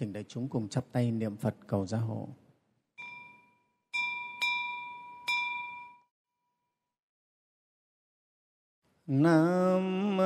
[0.00, 2.28] Thỉnh đại chúng cùng chắp tay niệm Phật cầu gia hộ.
[9.06, 10.16] Nam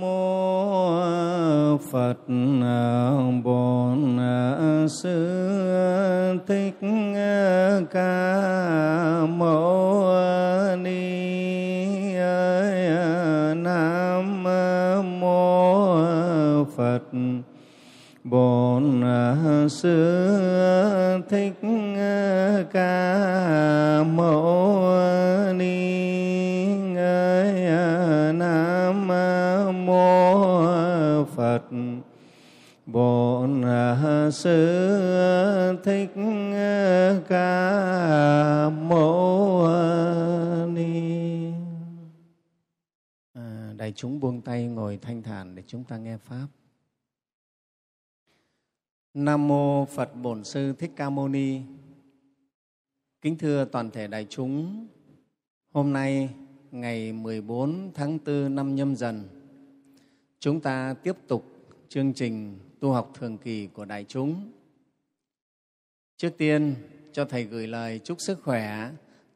[0.00, 2.18] mô Phật
[3.44, 4.18] Bổn
[4.88, 6.78] Sư Thích
[7.90, 10.04] Ca Mâu
[10.76, 12.14] Ni
[13.54, 14.42] Nam
[15.20, 17.02] mô Phật
[18.32, 19.02] Bổn
[19.68, 20.28] Sư
[20.60, 21.54] à, Thích
[21.96, 25.52] à, Ca Mâu à,
[31.36, 31.62] Phật
[32.86, 33.62] Bổn
[34.32, 36.14] Sư Thích
[37.28, 39.66] Ca Mâu
[40.66, 41.52] Ni
[43.34, 46.46] à, Đại chúng buông tay ngồi thanh thản để chúng ta nghe Pháp.
[49.14, 51.60] Nam Mô Phật Bổn Sư Thích Ca Mâu Ni
[53.22, 54.86] Kính thưa toàn thể đại chúng,
[55.72, 56.30] hôm nay
[56.70, 59.28] ngày 14 tháng 4 năm nhâm dần
[60.38, 61.44] Chúng ta tiếp tục
[61.88, 64.50] chương trình tu học thường kỳ của đại chúng.
[66.16, 66.74] Trước tiên,
[67.12, 68.90] cho Thầy gửi lời chúc sức khỏe,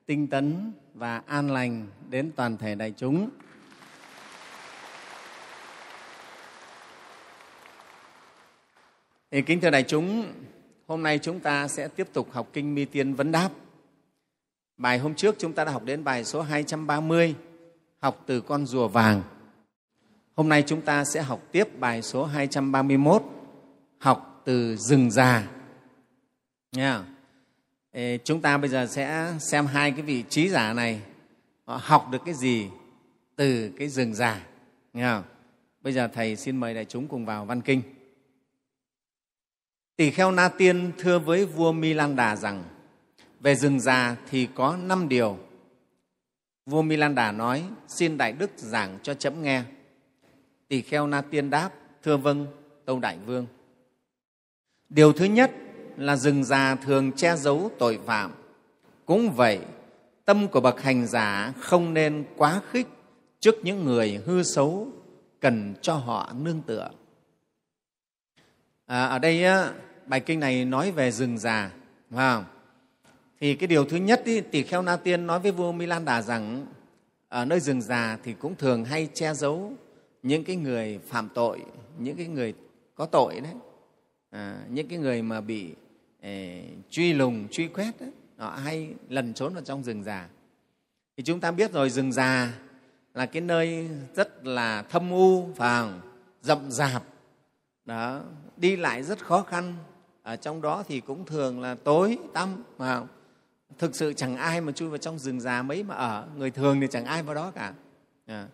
[0.06, 3.30] tinh tấn và an lành đến toàn thể đại chúng.
[9.30, 10.32] Thì kính thưa đại chúng,
[10.86, 13.50] hôm nay chúng ta sẽ tiếp tục học Kinh Mi Tiên Vấn Đáp.
[14.76, 17.34] Bài hôm trước chúng ta đã học đến bài số 230,
[17.98, 19.22] học từ con rùa vàng.
[20.34, 23.22] Hôm nay chúng ta sẽ học tiếp bài số 231,
[23.98, 25.48] học từ rừng già.
[26.72, 27.04] Nha.
[28.24, 31.00] Chúng ta bây giờ sẽ xem hai cái vị trí giả này
[31.64, 32.68] họ học được cái gì
[33.36, 34.46] từ cái rừng già.
[34.92, 35.20] Nghe
[35.80, 37.82] Bây giờ Thầy xin mời đại chúng cùng vào văn kinh.
[39.96, 42.64] Tỷ kheo Na Tiên thưa với vua Milan Đà rằng
[43.40, 45.38] về rừng già thì có năm điều.
[46.66, 49.62] Vua Milan Đà nói, xin Đại Đức giảng cho chấm nghe.
[50.68, 51.70] Tỳ kheo Na Tiên đáp,
[52.02, 52.46] thưa vâng,
[52.84, 53.46] Tâu Đại Vương.
[54.88, 55.50] Điều thứ nhất
[55.96, 58.32] là rừng già thường che giấu tội phạm.
[59.06, 59.60] Cũng vậy,
[60.24, 62.86] tâm của bậc hành giả không nên quá khích
[63.40, 64.88] trước những người hư xấu
[65.40, 66.90] cần cho họ nương tựa.
[68.86, 69.72] À, ở đây á,
[70.06, 71.70] bài kinh này nói về rừng già,
[72.10, 72.44] phải không?
[73.40, 76.22] Thì cái điều thứ nhất, ý, tỷ kheo Na Tiên nói với vua Milan Đà
[76.22, 76.66] rằng
[77.28, 79.72] ở nơi rừng già thì cũng thường hay che giấu
[80.22, 81.60] những cái người phạm tội
[81.98, 82.54] những cái người
[82.94, 83.52] có tội đấy.
[84.30, 85.74] À, những cái người mà bị
[86.20, 90.28] eh, truy lùng truy quét đấy, họ hay lần trốn vào trong rừng già.
[91.16, 92.52] Thì chúng ta biết rồi rừng già
[93.14, 96.00] là cái nơi rất là thâm u và
[96.42, 97.02] rậm rạp.
[97.84, 98.22] Đó
[98.56, 99.74] đi lại rất khó khăn
[100.26, 103.02] ở trong đó thì cũng thường là tối tăm mà
[103.78, 106.26] thực sự chẳng ai mà chui vào trong rừng già mấy mà ở.
[106.36, 107.74] Người thường thì chẳng ai vào đó cả.
[108.26, 108.48] À.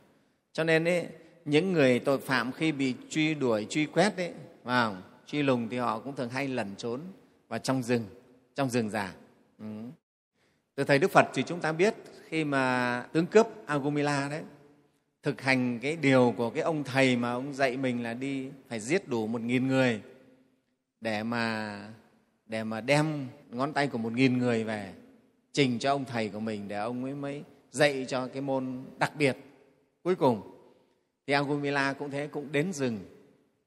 [0.52, 1.06] cho nên ấy,
[1.44, 4.32] những người tội phạm khi bị truy đuổi truy quét đấy
[4.64, 4.96] vào
[5.26, 7.00] truy lùng thì họ cũng thường hay lẩn trốn
[7.48, 8.04] vào trong rừng
[8.54, 9.14] trong rừng già.
[9.58, 9.66] Ừ.
[10.74, 11.94] từ thầy đức phật thì chúng ta biết
[12.28, 14.42] khi mà tướng cướp agumila đấy
[15.22, 18.80] thực hành cái điều của cái ông thầy mà ông dạy mình là đi phải
[18.80, 20.00] giết đủ một nghìn người
[21.02, 21.78] để mà
[22.46, 24.92] để mà đem ngón tay của một nghìn người về
[25.52, 29.12] trình cho ông thầy của mình để ông ấy mới dạy cho cái môn đặc
[29.18, 29.36] biệt.
[30.02, 30.42] Cuối cùng
[31.26, 32.98] thì Agumila cũng thế cũng đến rừng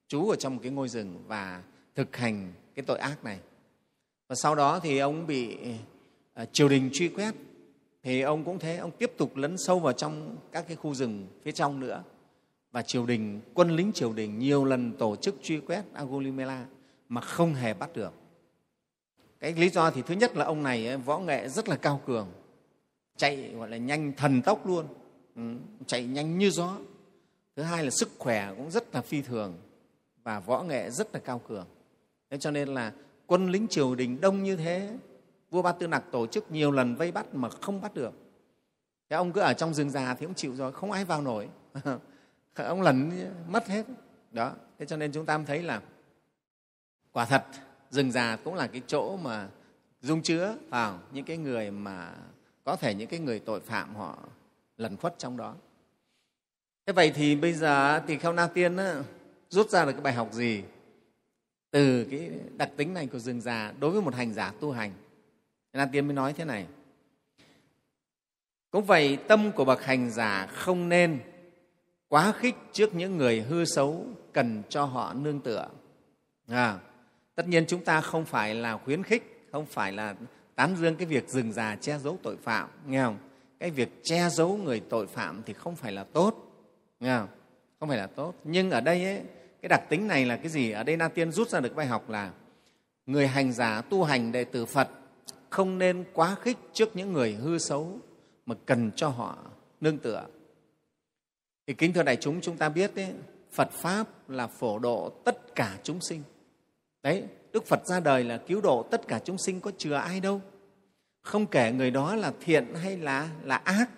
[0.07, 1.63] trú ở trong một cái ngôi rừng và
[1.95, 3.39] thực hành cái tội ác này.
[4.27, 5.57] Và sau đó thì ông bị
[6.41, 7.35] uh, triều đình truy quét.
[8.03, 11.27] Thì ông cũng thế ông tiếp tục lấn sâu vào trong các cái khu rừng
[11.43, 12.03] phía trong nữa.
[12.71, 16.65] Và triều đình quân lính triều đình nhiều lần tổ chức truy quét Agumila
[17.09, 18.13] mà không hề bắt được.
[19.39, 22.01] Cái lý do thì thứ nhất là ông này ấy, võ nghệ rất là cao
[22.05, 22.27] cường
[23.17, 24.87] chạy gọi là nhanh thần tốc luôn
[25.35, 25.41] ừ,
[25.85, 26.77] chạy nhanh như gió.
[27.55, 29.57] Thứ hai là sức khỏe cũng rất là phi thường
[30.23, 31.67] và võ nghệ rất là cao cường.
[32.29, 32.91] Thế cho nên là
[33.25, 34.97] quân lính triều đình đông như thế
[35.51, 38.13] vua ba tư nặc tổ chức nhiều lần vây bắt mà không bắt được.
[39.09, 41.49] Thế ông cứ ở trong rừng già thì ông chịu rồi không ai vào nổi.
[42.55, 43.11] Ông lần
[43.47, 43.85] mất hết.
[44.31, 45.81] Đó thế cho nên chúng ta thấy là
[47.15, 47.43] quả thật
[47.89, 49.47] rừng già cũng là cái chỗ mà
[50.01, 52.13] dung chứa vào những cái người mà
[52.63, 54.17] có thể những cái người tội phạm họ
[54.77, 55.55] lẩn khuất trong đó.
[56.85, 59.03] Thế vậy thì bây giờ tỳ kheo na tiên á,
[59.49, 60.63] rút ra được cái bài học gì
[61.71, 64.91] từ cái đặc tính này của rừng già đối với một hành giả tu hành?
[65.73, 66.67] Na tiên mới nói thế này.
[68.71, 71.19] Cũng vậy tâm của bậc hành giả không nên
[72.07, 75.67] quá khích trước những người hư xấu cần cho họ nương tựa.
[76.47, 76.79] À,
[77.35, 80.15] tất nhiên chúng ta không phải là khuyến khích không phải là
[80.55, 83.17] tán dương cái việc rừng già che giấu tội phạm nghe không?
[83.59, 86.35] Cái việc che giấu người tội phạm thì không phải là tốt
[86.99, 87.27] nghe không?
[87.79, 88.33] Không phải là tốt.
[88.43, 89.21] Nhưng ở đây ấy,
[89.61, 90.71] cái đặc tính này là cái gì?
[90.71, 92.31] Ở đây na tiên rút ra được bài học là
[93.05, 94.89] người hành giả tu hành đệ tử phật
[95.49, 97.99] không nên quá khích trước những người hư xấu
[98.45, 99.37] mà cần cho họ
[99.81, 100.25] nương tựa.
[101.67, 103.13] Thì kính thưa đại chúng chúng ta biết đấy,
[103.51, 106.23] phật pháp là phổ độ tất cả chúng sinh
[107.05, 107.23] đấy,
[107.53, 110.41] đức phật ra đời là cứu độ tất cả chúng sinh có chừa ai đâu.
[111.21, 113.89] Không kể người đó là thiện hay là là ác.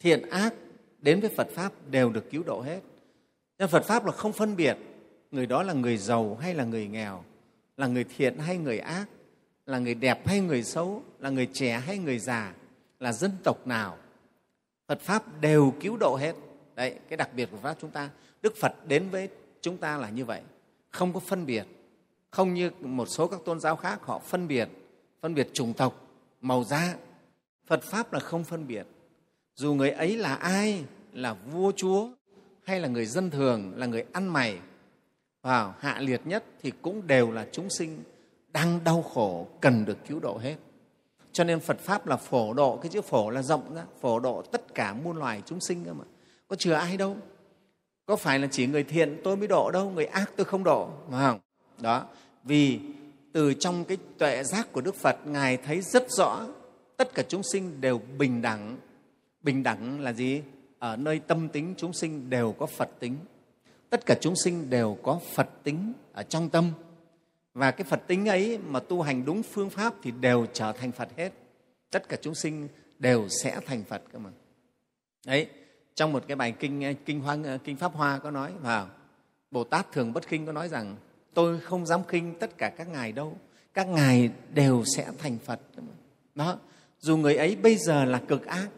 [0.00, 0.54] Thiện, ác,
[0.98, 2.80] đến với phật pháp đều được cứu độ hết.
[3.58, 4.76] Nên phật pháp là không phân biệt
[5.30, 7.24] người đó là người giàu hay là người nghèo,
[7.76, 9.06] là người thiện hay người ác,
[9.66, 12.54] là người đẹp hay người xấu, là người trẻ hay người già,
[13.00, 13.96] là dân tộc nào.
[14.88, 16.34] Phật pháp đều cứu độ hết.
[16.76, 18.10] Đấy, cái đặc biệt của pháp chúng ta,
[18.42, 19.28] đức phật đến với
[19.60, 20.40] chúng ta là như vậy,
[20.90, 21.64] không có phân biệt
[22.30, 24.68] không như một số các tôn giáo khác, họ phân biệt
[25.22, 26.06] phân biệt chủng tộc,
[26.40, 26.94] màu da.
[27.66, 28.86] Phật pháp là không phân biệt.
[29.54, 32.08] Dù người ấy là ai, là vua chúa,
[32.64, 34.58] hay là người dân thường, là người ăn mày,
[35.42, 38.02] vào hạ liệt nhất thì cũng đều là chúng sinh
[38.48, 40.56] đang đau khổ, cần được cứu độ hết.
[41.32, 44.42] Cho nên phật pháp là phổ độ, cái chữ phổ là rộng ra phổ độ
[44.42, 46.04] tất cả muôn loài chúng sinh cơ mà.
[46.48, 47.16] Có chừa ai đâu?
[48.06, 50.90] Có phải là chỉ người thiện tôi mới độ đâu, người ác tôi không độ,
[51.10, 51.40] phải không?
[51.80, 52.06] Đó
[52.44, 52.80] vì
[53.32, 56.46] từ trong cái tuệ giác của đức phật, ngài thấy rất rõ
[56.96, 58.78] tất cả chúng sinh đều bình đẳng.
[59.42, 60.42] Bình đẳng là gì?
[60.78, 63.16] Ở nơi tâm tính chúng sinh đều có phật tính.
[63.90, 66.70] Tất cả chúng sinh đều có phật tính ở trong tâm.
[67.54, 70.92] Và cái phật tính ấy mà tu hành đúng phương pháp thì đều trở thành
[70.92, 71.32] phật hết.
[71.90, 74.30] Tất cả chúng sinh đều sẽ thành phật cơ mà.
[75.26, 75.48] Đấy,
[75.94, 78.88] trong một cái bài kinh kinh hoa kinh pháp hoa có nói, vào
[79.50, 80.96] bồ tát thường bất khinh có nói rằng
[81.34, 83.36] tôi không dám khinh tất cả các ngài đâu.
[83.74, 85.60] Các ngài đều sẽ thành phật.
[86.34, 86.58] Đó,
[86.98, 88.68] dù người ấy bây giờ là cực ác,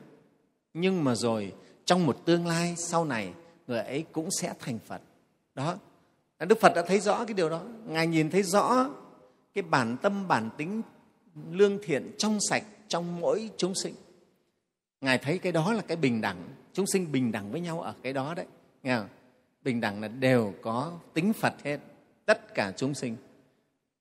[0.75, 1.53] nhưng mà rồi,
[1.85, 3.33] trong một tương lai sau này,
[3.67, 5.01] người ấy cũng sẽ thành phật.
[5.55, 5.77] Đó,
[6.39, 7.63] đức phật đã thấy rõ cái điều đó.
[7.87, 8.91] Ngài nhìn thấy rõ
[9.55, 10.83] cái bản tâm, bản tính
[11.51, 13.95] lương thiện trong sạch trong mỗi chúng sinh.
[15.01, 16.49] Ngài thấy cái đó là cái bình đẳng.
[16.73, 18.47] Chúng sinh bình đẳng với nhau ở cái đó đấy.
[18.83, 19.09] Nghe không?
[19.65, 21.79] bình đẳng là đều có tính phật hết
[22.27, 23.17] tất cả chúng sinh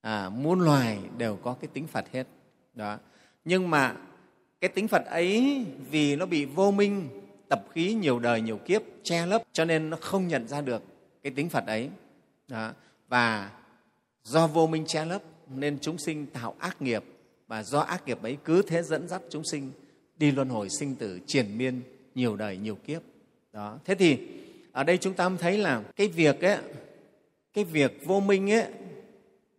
[0.01, 2.27] à, muôn loài đều có cái tính phật hết.
[2.73, 2.97] Đó.
[3.45, 3.95] Nhưng mà
[4.61, 7.09] cái tính phật ấy vì nó bị vô minh
[7.47, 10.83] tập khí nhiều đời nhiều kiếp che lấp cho nên nó không nhận ra được
[11.23, 11.89] cái tính phật ấy.
[12.47, 12.73] Đó.
[13.07, 13.51] và
[14.23, 17.03] do vô minh che lấp nên chúng sinh tạo ác nghiệp
[17.47, 19.71] và do ác nghiệp ấy cứ thế dẫn dắt chúng sinh
[20.17, 21.81] đi luân hồi sinh tử triền miên
[22.15, 23.01] nhiều đời nhiều kiếp.
[23.53, 23.79] Đó.
[23.85, 24.17] Thế thì
[24.71, 26.57] ở đây chúng ta thấy là cái việc ấy,
[27.53, 28.65] cái việc vô minh ấy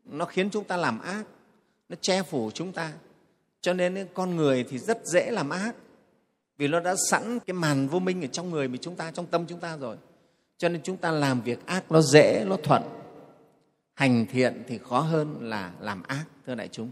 [0.05, 1.25] nó khiến chúng ta làm ác
[1.89, 2.93] nó che phủ chúng ta.
[3.61, 5.75] Cho nên con người thì rất dễ làm ác
[6.59, 9.27] vì nó đã sẵn cái màn vô minh ở trong người mà chúng ta trong
[9.27, 9.97] tâm chúng ta rồi.
[10.59, 12.83] Cho nên chúng ta làm việc ác nó dễ nó thuận.
[13.95, 16.91] Hành thiện thì khó hơn là làm ác thưa đại chúng.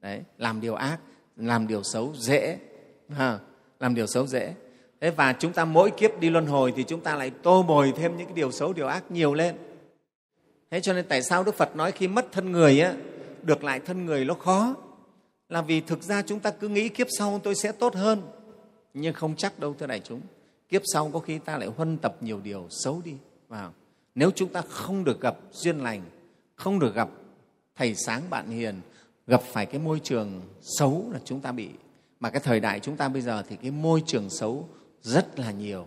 [0.00, 0.98] Đấy làm điều ác
[1.36, 2.58] làm điều xấu dễ.
[3.08, 3.38] Ha,
[3.80, 4.54] làm điều xấu dễ.
[5.00, 7.92] Thế và chúng ta mỗi kiếp đi luân hồi thì chúng ta lại tô bồi
[7.96, 9.56] thêm những cái điều xấu điều ác nhiều lên
[10.72, 12.94] thế cho nên tại sao đức phật nói khi mất thân người á,
[13.42, 14.74] được lại thân người nó khó?
[15.48, 18.22] Là vì thực ra chúng ta cứ nghĩ kiếp sau tôi sẽ tốt hơn.
[18.94, 20.20] Nhưng không chắc đâu, thưa đại chúng.
[20.68, 23.14] Kiếp sau có khi ta lại huân tập nhiều điều xấu đi,
[23.48, 23.72] vào.
[24.14, 26.02] Nếu chúng ta không được gặp duyên lành,
[26.54, 27.08] không được gặp
[27.76, 28.80] thầy sáng bạn hiền,
[29.26, 30.40] gặp phải cái môi trường
[30.78, 31.68] xấu là chúng ta bị.
[32.20, 34.68] Mà cái thời đại chúng ta bây giờ thì cái môi trường xấu
[35.02, 35.86] rất là nhiều.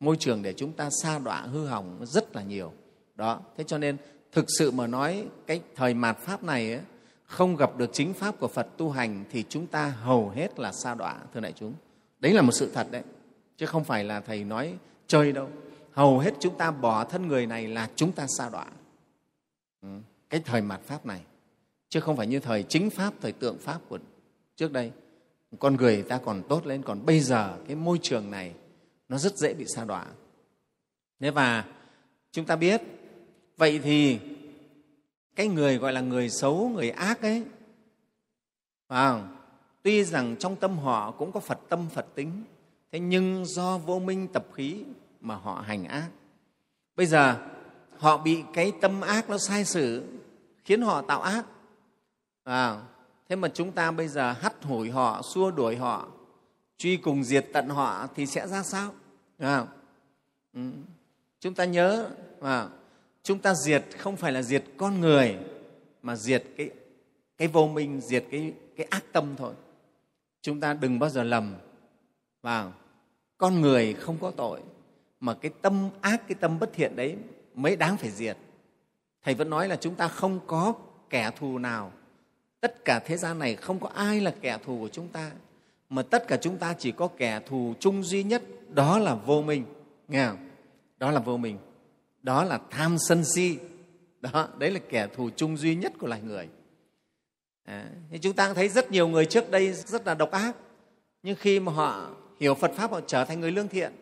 [0.00, 2.72] Môi trường để chúng ta sa đọa hư hỏng rất là nhiều.
[3.20, 3.96] Đó, thế cho nên
[4.32, 6.82] thực sự mà nói cái thời mạt pháp này ấy,
[7.24, 10.72] không gặp được chính pháp của phật tu hành thì chúng ta hầu hết là
[10.72, 11.74] sa đọa thưa đại chúng.
[12.20, 13.02] Đấy là một sự thật đấy
[13.56, 14.74] chứ không phải là thầy nói
[15.06, 15.48] chơi đâu.
[15.92, 18.66] Hầu hết chúng ta bỏ thân người này là chúng ta sa đọa.
[19.82, 19.88] Ừ,
[20.30, 21.20] cái thời mạt pháp này
[21.88, 23.98] chứ không phải như thời chính pháp thời tượng pháp của
[24.56, 24.92] trước đây.
[25.58, 28.54] Con người ta còn tốt lên còn bây giờ cái môi trường này
[29.08, 30.06] nó rất dễ bị sa đọa.
[31.20, 31.64] Thế và
[32.32, 32.82] chúng ta biết
[33.60, 34.18] vậy thì
[35.36, 37.44] cái người gọi là người xấu người ác ấy
[38.88, 39.36] phải không?
[39.82, 42.44] tuy rằng trong tâm họ cũng có phật tâm phật tính
[42.92, 44.84] thế nhưng do vô minh tập khí
[45.20, 46.08] mà họ hành ác.
[46.96, 47.36] Bây giờ
[47.98, 50.04] họ bị cái tâm ác nó sai sử
[50.64, 51.44] khiến họ tạo ác
[52.44, 52.82] à,
[53.28, 56.08] thế mà chúng ta bây giờ hắt hủi họ xua đuổi họ
[56.78, 58.92] truy cùng diệt tận họ thì sẽ ra sao?
[59.38, 59.66] À,
[60.54, 60.60] ừ.
[61.40, 62.68] chúng ta nhớ à,
[63.22, 65.36] chúng ta diệt không phải là diệt con người,
[66.02, 66.70] mà diệt cái
[67.38, 69.54] cái vô minh, diệt cái cái ác tâm thôi.
[70.42, 71.54] Chúng ta đừng bao giờ lầm
[72.42, 72.72] vào
[73.38, 74.60] con người không có tội,
[75.20, 77.16] mà cái tâm ác, cái tâm bất thiện đấy
[77.54, 78.36] mới đáng phải diệt.
[79.22, 80.74] Thầy vẫn nói là chúng ta không có
[81.10, 81.92] kẻ thù nào.
[82.60, 85.30] Tất cả thế gian này không có ai là kẻ thù của chúng ta,
[85.88, 89.42] mà tất cả chúng ta chỉ có kẻ thù chung duy nhất, đó là vô
[89.42, 89.64] minh.
[90.08, 90.50] Nghe không?
[91.00, 91.58] đó là vô minh
[92.22, 93.58] đó là tham sân si.
[94.20, 96.48] Đó đấy là kẻ thù chung duy nhất của loài người.
[97.64, 100.56] À, thì chúng ta thấy rất nhiều người trước đây rất là độc ác.
[101.22, 102.10] Nhưng khi mà họ
[102.40, 103.92] hiểu phật pháp họ trở thành người lương thiện.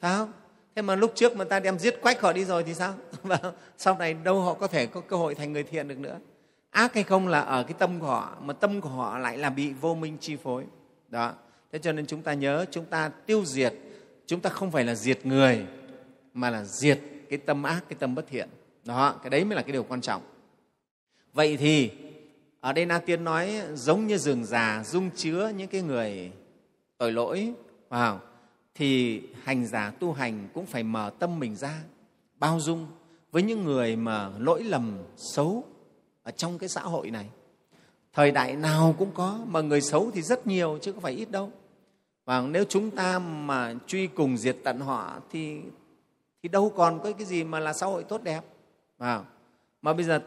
[0.00, 0.32] Phải không?
[0.74, 2.94] Thế mà lúc trước mà ta đem giết quách họ đi rồi thì sao?
[3.22, 3.38] Và
[3.78, 6.18] sau này đâu họ có thể có cơ hội thành người thiện được nữa.
[6.70, 9.50] Ác hay không là ở cái tâm của họ mà tâm của họ lại là
[9.50, 10.64] bị vô minh chi phối.
[11.08, 11.34] Đó.
[11.72, 13.74] Thế cho nên chúng ta nhớ chúng ta tiêu diệt.
[14.26, 15.66] Chúng ta không phải là diệt người
[16.34, 17.00] mà là diệt
[17.32, 18.48] cái tâm ác, cái tâm bất thiện.
[18.84, 20.22] Đó, cái đấy mới là cái điều quan trọng.
[21.32, 21.90] Vậy thì,
[22.60, 26.32] ở đây na tiên nói giống như rừng già dung chứa những cái người
[26.98, 27.52] tội lỗi,
[27.88, 28.20] vào,
[28.74, 31.82] thì hành giả tu hành cũng phải mở tâm mình ra,
[32.38, 32.86] bao dung
[33.30, 35.64] với những người mà lỗi lầm, xấu
[36.22, 37.26] ở trong cái xã hội này.
[38.12, 41.30] Thời đại nào cũng có, mà người xấu thì rất nhiều, chứ không phải ít
[41.30, 41.52] đâu.
[42.24, 45.60] Và nếu chúng ta mà truy cùng diệt tận họ thì
[46.42, 48.40] thì đâu còn có cái gì mà là xã hội tốt đẹp?
[48.98, 49.20] À?
[49.82, 50.20] mà bây giờ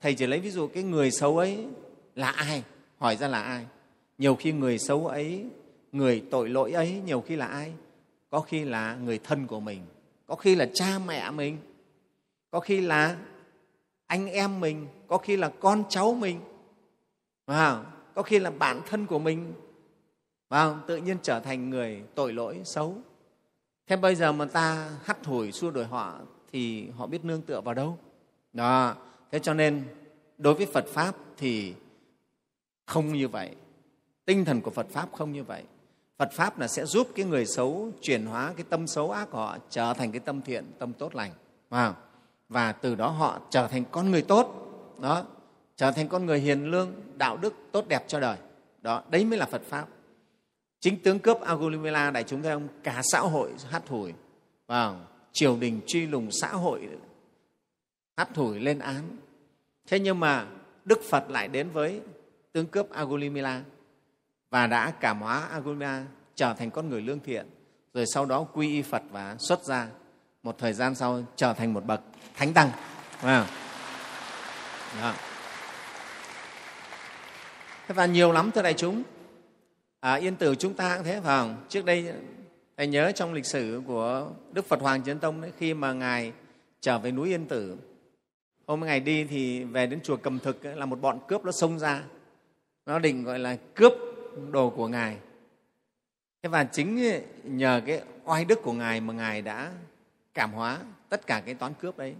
[0.00, 1.66] thầy chỉ lấy ví dụ cái người xấu ấy
[2.14, 2.62] là ai?
[2.98, 3.66] Hỏi ra là ai?
[4.18, 5.44] Nhiều khi người xấu ấy,
[5.92, 7.72] người tội lỗi ấy nhiều khi là ai?
[8.30, 9.82] Có khi là người thân của mình.
[10.26, 11.58] Có khi là cha mẹ mình.
[12.50, 13.16] Có khi là
[14.06, 14.86] anh em mình.
[15.06, 16.40] Có khi là con cháu mình.
[17.46, 17.84] À?
[18.14, 19.52] có khi là bạn thân của mình.
[20.48, 20.74] À?
[20.86, 22.96] tự nhiên trở thành người tội lỗi xấu
[23.86, 26.14] thế bây giờ mà ta hắt hủi xua đuổi họ
[26.52, 27.98] thì họ biết nương tựa vào đâu?
[28.52, 28.94] Đó,
[29.32, 29.82] thế cho nên
[30.38, 31.74] đối với phật pháp thì
[32.86, 33.50] không như vậy.
[34.24, 35.62] Tinh thần của phật pháp không như vậy.
[36.18, 39.38] Phật pháp là sẽ giúp cái người xấu chuyển hóa cái tâm xấu ác của
[39.38, 41.30] họ trở thành cái tâm thiện, tâm tốt lành.
[41.70, 41.92] Wow.
[42.48, 44.60] và từ đó họ trở thành con người tốt.
[45.00, 45.24] Đó,
[45.76, 48.36] trở thành con người hiền lương, đạo đức tốt đẹp cho đời.
[48.82, 49.86] Đó, đấy mới là phật pháp
[50.84, 54.12] chính tướng cướp Agulimala đại chúng thấy không cả xã hội hát thủi
[54.66, 56.88] vào vâng, triều đình truy lùng xã hội
[58.16, 59.16] hát thủi lên án.
[59.88, 60.46] Thế nhưng mà
[60.84, 62.00] đức phật lại đến với
[62.52, 63.62] tướng cướp Agulimala
[64.50, 67.46] và đã cảm hóa Agulimala trở thành con người lương thiện.
[67.94, 69.88] Rồi sau đó quy y Phật và xuất ra
[70.42, 72.00] một thời gian sau trở thành một bậc
[72.34, 72.70] thánh tăng.
[73.22, 73.44] Wow.
[75.00, 75.14] Đó.
[77.88, 79.02] Thế và nhiều lắm thưa đại chúng
[80.04, 82.12] à, yên tử chúng ta cũng thế phải không trước đây
[82.76, 86.32] thầy nhớ trong lịch sử của đức phật hoàng trấn tông đấy khi mà ngài
[86.80, 87.76] trở về núi yên tử
[88.66, 91.52] hôm ngày đi thì về đến chùa cầm thực ấy, là một bọn cướp nó
[91.52, 92.02] xông ra.
[92.86, 93.92] Nó định gọi là cướp
[94.50, 95.16] đồ của ngài.
[96.42, 97.02] Thế và chính
[97.44, 99.72] nhờ cái oai đức của ngài mà ngài đã
[100.34, 102.14] cảm hóa tất cả cái toán cướp đấy.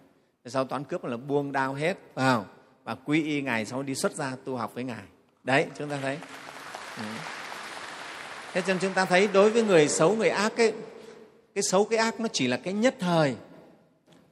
[0.45, 2.47] Sau toán cướp là buông đao hết vào
[2.85, 5.05] và quy y ngài sau đi xuất gia tu học với ngài.
[5.45, 6.19] Đấy chúng ta thấy.
[6.99, 7.05] Ừ
[8.55, 10.73] thế cho nên chúng ta thấy đối với người xấu người ác ấy,
[11.55, 13.37] cái xấu cái ác nó chỉ là cái nhất thời.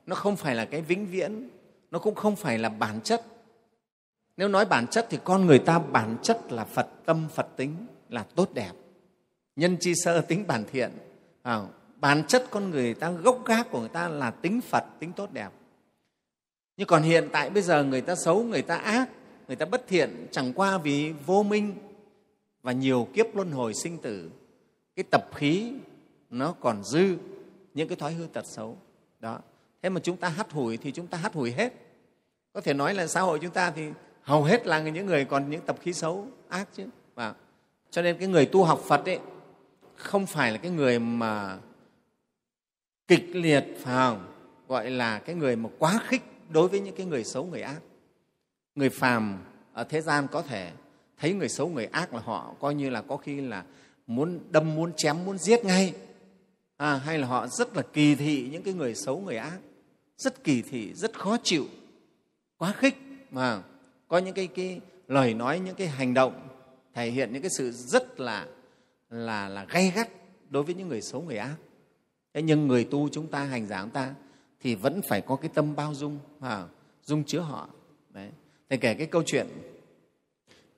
[0.06, 1.48] Nó không phải là cái vĩnh viễn.
[1.90, 3.24] Nó cũng không phải là bản chất.
[4.36, 7.76] Nếu nói bản chất thì con người ta bản chất là phật tâm phật tính
[8.08, 8.72] là tốt đẹp.
[9.56, 10.90] Nhân chi sơ tính bản thiện.
[11.42, 11.62] À,
[11.96, 15.32] bản chất con người ta gốc gác của người ta là tính phật tính tốt
[15.32, 15.50] đẹp.
[16.76, 19.08] Nhưng còn hiện tại bây giờ người ta xấu người ta ác
[19.46, 21.74] người ta bất thiện chẳng qua vì vô minh
[22.62, 24.30] và nhiều kiếp luân hồi sinh tử,
[24.96, 25.72] cái tập khí
[26.30, 27.16] nó còn dư
[27.74, 28.78] những cái thói hư tật xấu.
[29.20, 29.38] Đó.
[29.82, 31.72] Thế mà chúng ta hắt hủi thì chúng ta hắt hủi hết.
[32.52, 33.88] Có thể nói là xã hội chúng ta thì
[34.22, 36.86] hầu hết là những người còn những tập khí xấu, ác chứ.
[37.14, 37.34] Và
[37.90, 39.18] cho nên cái người tu học phật ấy,
[39.96, 41.58] không phải là cái người mà
[43.08, 44.32] kịch liệt phải không
[44.68, 47.80] gọi là cái người mà quá khích đối với những cái người xấu, người ác.
[48.74, 49.38] Người phàm
[49.72, 50.72] ở thế gian có thể
[51.22, 53.64] thấy người xấu người ác là họ coi như là có khi là
[54.06, 55.94] muốn đâm muốn chém muốn giết ngay.
[56.76, 59.58] À, hay là họ rất là kỳ thị những cái người xấu người ác.
[60.16, 61.66] Rất kỳ thị rất khó chịu
[62.58, 62.96] quá khích.
[63.30, 63.62] Mà
[64.08, 66.48] có những cái, cái lời nói những cái hành động
[66.94, 68.46] thể hiện những cái sự rất là
[69.10, 70.08] là là gay gắt
[70.50, 71.56] đối với những người xấu người ác.
[72.34, 74.14] Thế nhưng người tu chúng ta hành giả chúng ta
[74.60, 76.66] thì vẫn phải có cái tâm bao dung à,
[77.04, 77.68] dung chứa họ.
[78.10, 78.30] Đấy.
[78.70, 79.46] Thì kể cái câu chuyện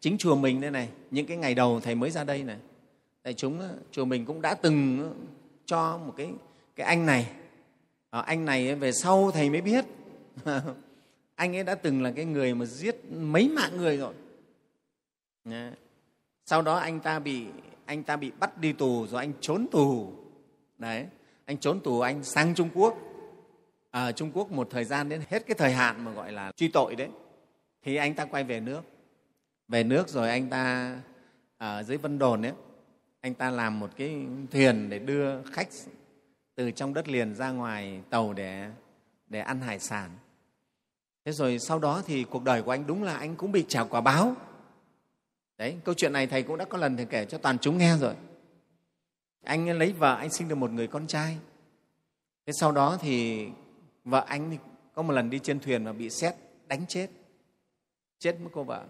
[0.04, 2.56] chính chùa mình đây này những cái ngày đầu thầy mới ra đây này.
[3.25, 5.12] Thầy chúng ờ, chùa mình cũng đã từng ờ,
[5.66, 6.30] cho một cái
[6.76, 7.30] cái anh này.
[8.11, 9.84] À, anh này về sau thầy mới biết.
[11.34, 14.14] Anh ấy đã từng là cái người mà giết mấy mạng người rồi.
[16.46, 17.44] Sau đó anh ta bị
[17.84, 20.12] anh ta bị bắt đi tù rồi anh trốn tù.
[20.78, 21.06] Đấy
[21.44, 22.99] anh trốn tù anh sang trung quốc.
[23.90, 26.68] Ở trung quốc một thời gian đến hết cái thời hạn mà gọi là truy
[26.68, 27.08] tội đấy.
[27.82, 28.94] Thì anh ta quay về nước
[29.75, 30.97] về nước rồi anh ta
[31.59, 32.52] ở dưới vân đồn ấy,
[33.21, 35.69] anh ta làm một cái thuyền để đưa khách
[36.54, 38.71] từ trong đất liền ra ngoài tàu để
[39.26, 40.11] để ăn hải sản.
[41.25, 43.85] Thế rồi sau đó thì cuộc đời của anh đúng là anh cũng bị trả
[43.85, 44.35] quả báo.
[45.59, 47.97] Đấy, câu chuyện này thầy cũng đã có lần thầy kể cho toàn chúng nghe
[47.97, 48.14] rồi.
[49.45, 51.38] Anh lấy vợ anh sinh được một người con trai.
[52.47, 53.47] Thế sau đó thì
[54.04, 54.57] vợ anh
[54.95, 56.35] có một lần đi trên thuyền mà bị xét
[56.66, 57.09] đánh chết.
[58.19, 58.85] Chết mất cô vợ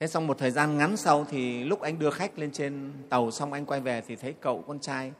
[0.00, 3.30] thế xong một thời gian ngắn sau thì lúc anh đưa khách lên trên tàu
[3.30, 5.12] xong anh quay về thì thấy cậu con trai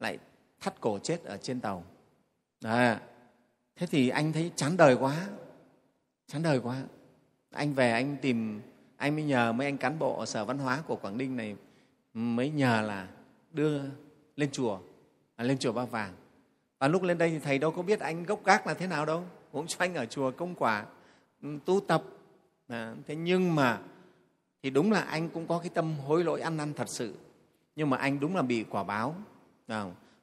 [0.00, 0.18] lại
[0.60, 1.84] thắt cổ chết ở trên tàu.
[2.64, 3.00] À,
[3.76, 5.28] thế thì anh thấy chán đời quá
[6.26, 6.82] chán đời quá.
[7.50, 8.60] Anh về anh tìm
[8.96, 11.56] anh mới nhờ mấy anh cán bộ ở sở văn hóa của quảng ninh này
[12.14, 13.08] mới nhờ là
[13.52, 13.80] đưa
[14.36, 14.78] lên chùa
[15.36, 16.12] à, lên chùa ba vàng.
[16.78, 19.06] Và lúc lên đây thì thầy đâu có biết anh gốc gác là thế nào
[19.06, 20.86] đâu cũng cho anh ở chùa công quả
[21.42, 22.02] ừ, tu tập.
[22.68, 23.78] À, thế nhưng mà
[24.64, 27.14] thì đúng là anh cũng có cái tâm hối lỗi ăn năn thật sự.
[27.76, 29.14] Nhưng mà anh đúng là bị quả báo.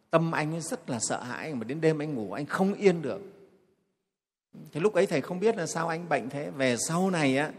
[0.09, 3.21] Tâm anh rất là sợ hãi, mà đến đêm anh ngủ anh không yên được.
[4.71, 6.49] Thì lúc ấy thầy không biết là sao anh bệnh thế.
[6.49, 7.51] Về sau này á,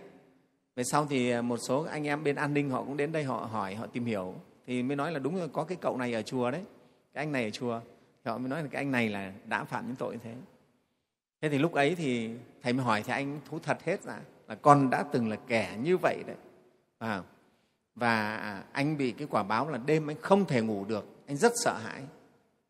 [0.76, 3.48] về sau thì một số anh em bên an ninh họ cũng đến đây họ
[3.52, 4.34] hỏi, họ tìm hiểu.
[4.66, 6.62] Thì mới nói là đúng là có cái cậu này ở chùa đấy.
[7.14, 7.80] Cái anh này ở chùa.
[8.24, 10.34] Thì họ mới nói là cái anh này là đã phạm những tội như thế.
[11.40, 12.30] Thế thì lúc ấy thì
[12.62, 15.76] thầy mới hỏi, thì anh thú thật hết ra là con đã từng là kẻ
[15.82, 16.36] như vậy đấy
[17.02, 17.22] à,
[17.94, 18.36] và
[18.72, 21.78] anh bị cái quả báo là đêm anh không thể ngủ được anh rất sợ
[21.78, 22.02] hãi.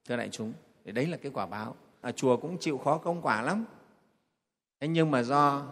[0.09, 0.53] Thưa đại chúng
[0.85, 1.75] để đấy là cái quả báo.
[2.01, 3.65] À, chùa cũng chịu khó công quả lắm.
[4.81, 5.67] Thế nhưng mà do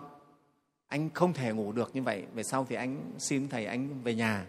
[0.88, 4.14] anh không thể ngủ được như vậy về sau thì anh xin thầy anh về
[4.14, 4.46] nhà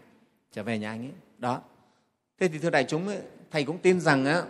[0.52, 1.14] trở về nhà anh ấy.
[1.38, 1.62] Đó.
[2.40, 4.44] Thế thì thưa đại chúng ấy, thầy cũng tin rằng á,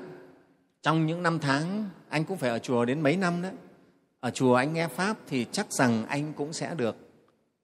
[0.81, 3.49] trong những năm tháng anh cũng phải ở chùa đến mấy năm đó
[4.19, 6.95] ở chùa anh nghe pháp thì chắc rằng anh cũng sẽ được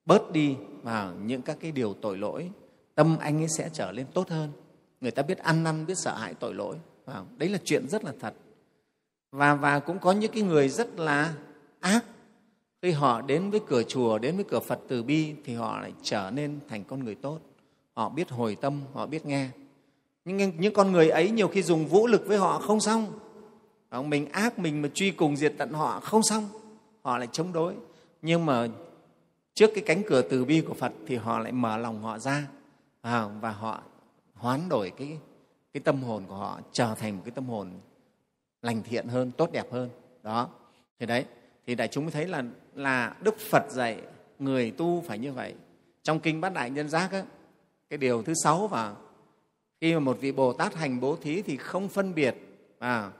[0.06, 2.50] bớt đi vào những các cái điều tội lỗi,
[2.94, 4.52] tâm anh ấy sẽ trở lên tốt hơn.
[5.00, 6.76] Người ta biết ăn năn, biết sợ hãi tội lỗi.
[7.06, 8.34] Vào đấy là chuyện rất là thật.
[9.32, 11.34] Và và cũng có những cái người rất là
[11.80, 12.04] ác.
[12.82, 15.92] Khi họ đến với cửa chùa, đến với cửa phật từ bi thì họ lại
[16.02, 17.38] trở nên thành con người tốt.
[17.94, 19.48] Họ biết hồi tâm, họ biết nghe.
[20.24, 23.18] Nhưng những con người ấy nhiều khi dùng vũ lực với họ không xong.
[23.90, 26.48] Vâng, mình ác mình mà truy cùng diệt tận họ không xong.
[27.02, 27.74] Họ lại chống đối.
[28.22, 28.68] Nhưng mà
[29.58, 32.46] trước cái cánh cửa từ bi của phật thì họ lại mở lòng họ ra.
[33.00, 33.82] À, và họ
[34.34, 35.18] hoán đổi cái,
[35.72, 37.70] cái tâm hồn của họ trở thành một cái tâm hồn
[38.62, 39.90] lành thiện hơn tốt đẹp hơn.
[40.22, 40.48] Đó.
[41.00, 41.24] Thì đấy
[41.66, 42.44] thì đại chúng mới thấy là
[42.74, 44.02] là đức phật dạy
[44.38, 45.54] người tu phải như vậy.
[46.02, 47.24] Trong kinh bát đại nhân giác á,
[47.90, 48.94] cái điều thứ sáu và
[49.80, 52.36] khi mà một vị bồ tát hành bố thí thì không phân biệt
[52.78, 53.10] à,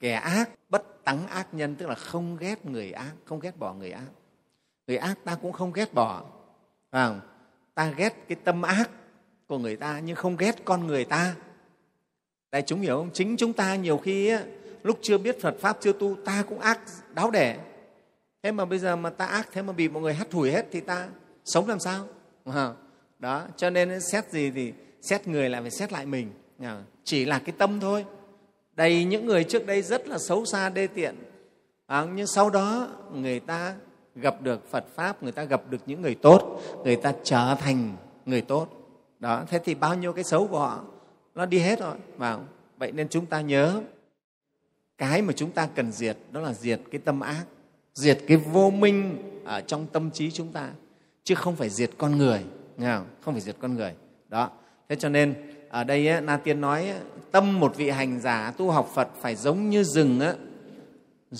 [0.00, 3.74] kẻ ác bất tắng ác nhân tức là không ghét người ác không ghét bỏ
[3.74, 4.06] người ác
[4.90, 6.24] người ác ta cũng không ghét bỏ
[6.90, 7.20] à,
[7.74, 8.90] ta ghét cái tâm ác
[9.46, 11.34] của người ta nhưng không ghét con người ta.
[12.50, 13.10] Đại chúng hiểu không?
[13.14, 14.44] Chính chúng ta nhiều khi á,
[14.82, 16.80] lúc chưa biết phật pháp chưa tu ta cũng ác
[17.14, 17.58] đáo đẻ.
[18.42, 20.66] Thế mà bây giờ mà ta ác thế mà bị mọi người hắt hủi hết
[20.70, 21.08] thì ta
[21.44, 22.06] sống làm sao?
[22.44, 22.72] À,
[23.18, 24.72] đó cho nên xét gì thì
[25.02, 26.30] xét người lại phải xét lại mình
[27.04, 28.04] chỉ là cái tâm thôi.
[28.76, 31.14] Đầy những người trước đây rất là xấu xa đê tiện.
[31.86, 33.74] À, nhưng sau đó người ta
[34.16, 37.96] gặp được phật pháp người ta gặp được những người tốt người ta trở thành
[38.26, 38.68] người tốt.
[39.18, 40.84] Đó thế thì bao nhiêu cái xấu của họ
[41.34, 41.96] nó đi hết rồi.
[42.16, 42.40] Vào
[42.78, 43.80] vậy nên chúng ta nhớ
[44.98, 47.44] cái mà chúng ta cần diệt đó là diệt cái tâm ác
[47.94, 50.70] diệt cái vô minh ở trong tâm trí chúng ta
[51.24, 52.44] chứ không phải diệt con người
[52.76, 53.06] nghe không?
[53.20, 53.94] không phải diệt con người.
[54.28, 54.50] Đó
[54.88, 55.34] thế cho nên
[55.70, 56.92] ở đây na tiên nói
[57.30, 60.34] tâm một vị hành giả tu học phật phải giống như rừng á,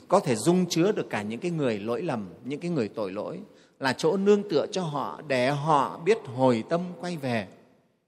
[0.09, 3.13] có thể dung chứa được cả những cái người lỗi lầm những cái người tội
[3.13, 3.41] lỗi
[3.79, 7.49] là chỗ nương tựa cho họ để họ biết hồi tâm quay về.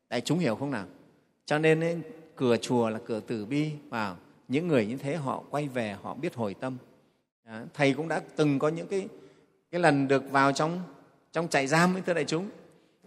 [0.09, 0.87] Đại chúng hiểu không nào?
[1.47, 1.99] Cho nên ấy,
[2.37, 4.17] cửa chùa là cửa tử bi vào
[4.49, 6.77] những người như thế họ quay về họ biết hồi tâm.
[7.47, 7.61] Đó.
[7.75, 9.09] thầy cũng đã từng có những cái
[9.71, 10.81] cái lần được vào trong
[11.33, 12.51] trong trại giam ấy thưa đại chúng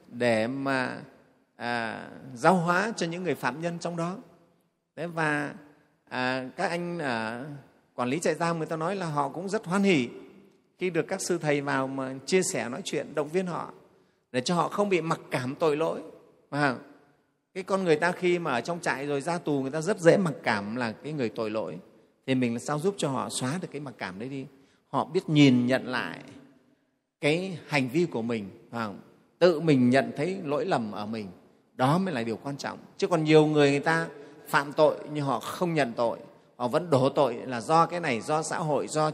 [0.07, 0.97] để mà
[1.55, 4.17] à, giáo hóa cho những người phạm nhân trong đó.
[4.95, 5.53] Đấy, và
[6.09, 7.45] à, các anh à,
[7.95, 10.09] quản lý trại giam người ta nói là họ cũng rất hoan hỉ.
[10.77, 13.71] Khi được các sư thầy vào mà chia sẻ nói chuyện, động viên họ,
[14.31, 16.01] để cho họ không bị mặc cảm tội lỗi.
[16.49, 16.77] Và
[17.53, 19.99] cái con người ta khi mà ở trong trại rồi ra tù, người ta rất
[19.99, 21.77] dễ mặc cảm là cái người tội lỗi.
[22.27, 24.45] Thì mình là sao giúp cho họ xóa được cái mặc cảm đấy đi?
[24.87, 26.19] Họ biết nhìn nhận lại
[27.21, 28.93] cái hành vi của mình và
[29.39, 31.27] tự mình nhận thấy lỗi lầm ở mình.
[31.73, 32.79] Đó mới là điều quan trọng.
[32.97, 34.07] Chứ còn nhiều người người ta
[34.47, 36.17] phạm tội nhưng họ không nhận tội
[36.55, 39.11] họ vẫn đổ tội là do cái này, do xã hội, do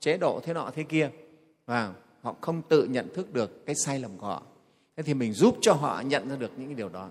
[0.00, 1.10] chế độ thế nọ thế kia.
[1.66, 4.42] Và họ không tự nhận thức được cái sai lầm của họ.
[4.96, 7.08] Thế thì mình giúp cho họ nhận ra được những cái điều đó.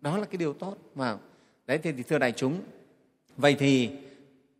[0.00, 0.76] Đó là cái điều tốt.
[0.94, 1.18] Mà
[1.66, 2.60] đấy thì thưa đại chúng,
[3.36, 3.90] vậy thì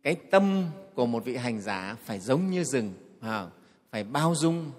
[0.03, 3.47] cái tâm của một vị hành giả phải giống như rừng à,
[3.91, 4.71] phải bao dung,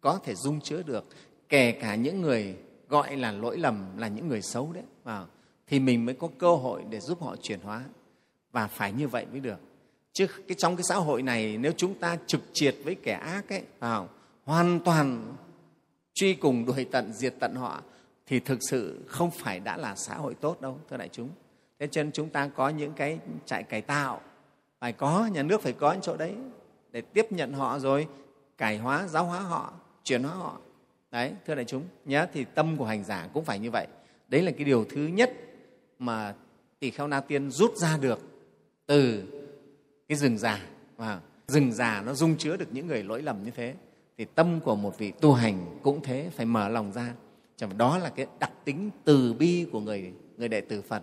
[0.00, 1.04] có thể dung chứa được.
[1.48, 2.56] Kể cả những người
[2.88, 5.26] gọi là lỗi lầm là những người xấu đấy vào
[5.66, 7.84] thì mình mới có cơ hội để giúp họ chuyển hóa
[8.56, 9.58] và phải như vậy mới được.
[10.12, 13.48] Chứ cái trong cái xã hội này, nếu chúng ta trực triệt với kẻ ác
[13.48, 14.08] ấy, vào,
[14.44, 15.34] hoàn toàn
[16.14, 17.82] truy cùng đuổi tận, diệt tận họ,
[18.26, 21.28] thì thực sự không phải đã là xã hội tốt đâu, thưa đại chúng.
[21.78, 24.20] Thế cho nên chúng ta có những cái trại cải tạo,
[24.80, 26.34] phải có, nhà nước phải có những chỗ đấy
[26.92, 28.06] để tiếp nhận họ rồi
[28.58, 29.72] cải hóa, giáo hóa họ,
[30.04, 30.58] chuyển hóa họ.
[31.10, 33.86] Đấy, thưa đại chúng, nhớ thì tâm của hành giả cũng phải như vậy.
[34.28, 35.32] Đấy là cái điều thứ nhất
[35.98, 36.34] mà
[36.78, 38.35] tỳ kheo na tiên rút ra được
[38.86, 39.22] từ
[40.08, 40.60] cái rừng già.
[40.96, 43.74] Và rừng già nó dung chứa được những người lỗi lầm như thế.
[44.18, 47.12] Thì tâm của một vị tu hành cũng thế, phải mở lòng ra.
[47.56, 51.02] Chẳng đó là cái đặc tính từ bi của người người đệ tử Phật.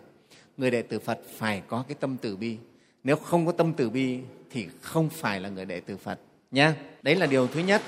[0.57, 2.57] Người đệ tử Phật phải có cái tâm từ bi.
[3.03, 4.19] Nếu không có tâm từ bi
[4.51, 6.19] thì không phải là người đệ tử Phật
[6.51, 7.81] nhé đấy là điều thứ nhất.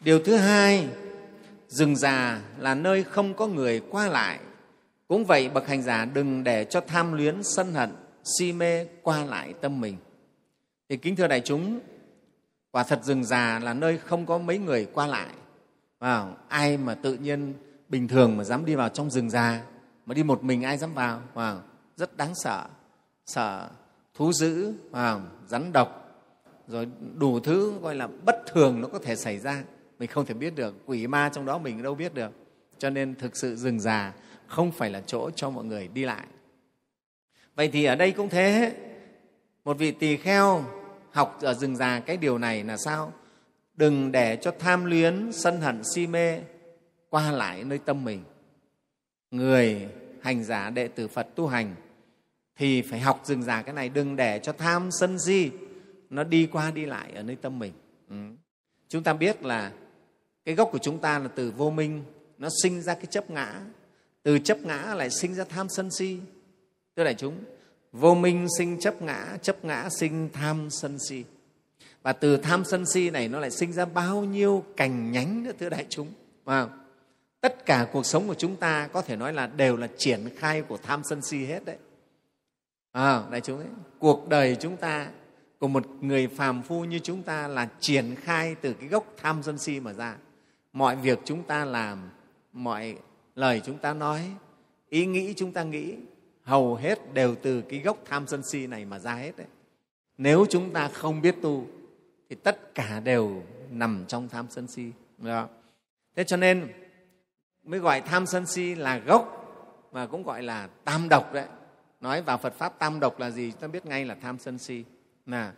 [0.00, 0.88] Điều thứ hai,
[1.68, 4.38] rừng già là nơi không có người qua lại
[5.12, 7.90] cũng vậy bậc hành giả đừng để cho tham luyến sân hận
[8.24, 9.96] si mê qua lại tâm mình.
[10.88, 11.80] Thì kính thưa đại chúng
[12.70, 15.28] quả thật rừng già là nơi không có mấy người qua lại.
[15.98, 17.54] Vào ai mà tự nhiên
[17.88, 19.62] bình thường mà dám đi vào trong rừng già
[20.06, 21.22] mà đi một mình ai dám vào?
[21.34, 21.56] Wow,
[21.96, 22.64] rất đáng sợ.
[23.26, 23.68] Sợ
[24.14, 26.20] thú dữ wow, rắn độc
[26.68, 29.62] rồi đủ thứ gọi là bất thường nó có thể xảy ra.
[29.98, 32.30] Mình không thể biết được quỷ ma trong đó mình đâu biết được.
[32.78, 34.12] Cho nên thực sự rừng già
[34.52, 36.26] không phải là chỗ cho mọi người đi lại.
[37.54, 38.76] Vậy thì ở đây cũng thế.
[39.64, 40.64] Một vị tỳ kheo
[41.10, 43.12] học ở rừng già cái điều này là sao?
[43.74, 46.40] Đừng để cho tham luyến, sân hận, si mê
[47.08, 48.22] qua lại nơi tâm mình.
[49.30, 49.88] Người
[50.22, 51.74] hành giả đệ tử phật tu hành
[52.56, 55.50] thì phải học rừng già cái này, đừng để cho tham sân si
[56.10, 57.72] nó đi qua đi lại ở nơi tâm mình.
[58.08, 58.16] Ừ.
[58.88, 59.72] chúng ta biết là
[60.44, 62.04] cái gốc của chúng ta là từ vô minh,
[62.38, 63.60] nó sinh ra cái chấp ngã
[64.22, 66.18] từ chấp ngã lại sinh ra tham sân si.
[66.96, 67.44] Thưa đại chúng
[67.92, 71.24] vô minh sinh chấp ngã chấp ngã sinh tham sân si.
[72.02, 75.52] Và từ tham sân si này nó lại sinh ra bao nhiêu cành nhánh nữa
[75.60, 76.08] thưa đại chúng.
[76.44, 76.68] Wow.
[77.40, 80.62] tất cả cuộc sống của chúng ta có thể nói là đều là triển khai
[80.62, 81.76] của tham sân si hết đấy.
[82.92, 83.66] À, đại chúng ấy,
[83.98, 85.08] cuộc đời chúng ta
[85.58, 89.42] của một người phàm phu như chúng ta là triển khai từ cái gốc tham
[89.42, 90.16] sân si mà ra.
[90.72, 92.10] Mọi việc chúng ta làm
[92.52, 92.96] mọi
[93.34, 94.30] lời chúng ta nói,
[94.88, 95.96] ý nghĩ chúng ta nghĩ,
[96.42, 99.46] hầu hết đều từ cái gốc tham sân si này mà ra hết đấy.
[100.18, 101.66] Nếu chúng ta không biết tu,
[102.30, 104.90] thì tất cả đều nằm trong tham sân si.
[105.18, 105.48] Đó.
[106.16, 106.72] thế cho nên,
[107.64, 109.38] mới gọi tham sân si là gốc
[109.92, 111.46] và cũng gọi là tam độc đấy.
[112.00, 114.58] Nói vào phật pháp tam độc là gì, chúng ta biết ngay là tham sân
[114.58, 114.84] si.
[115.26, 115.52] Là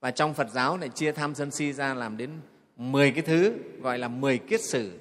[0.00, 2.30] và trong phật giáo lại chia tham sân si ra làm đến
[2.76, 4.98] 10 cái thứ, gọi là 10 kiết sử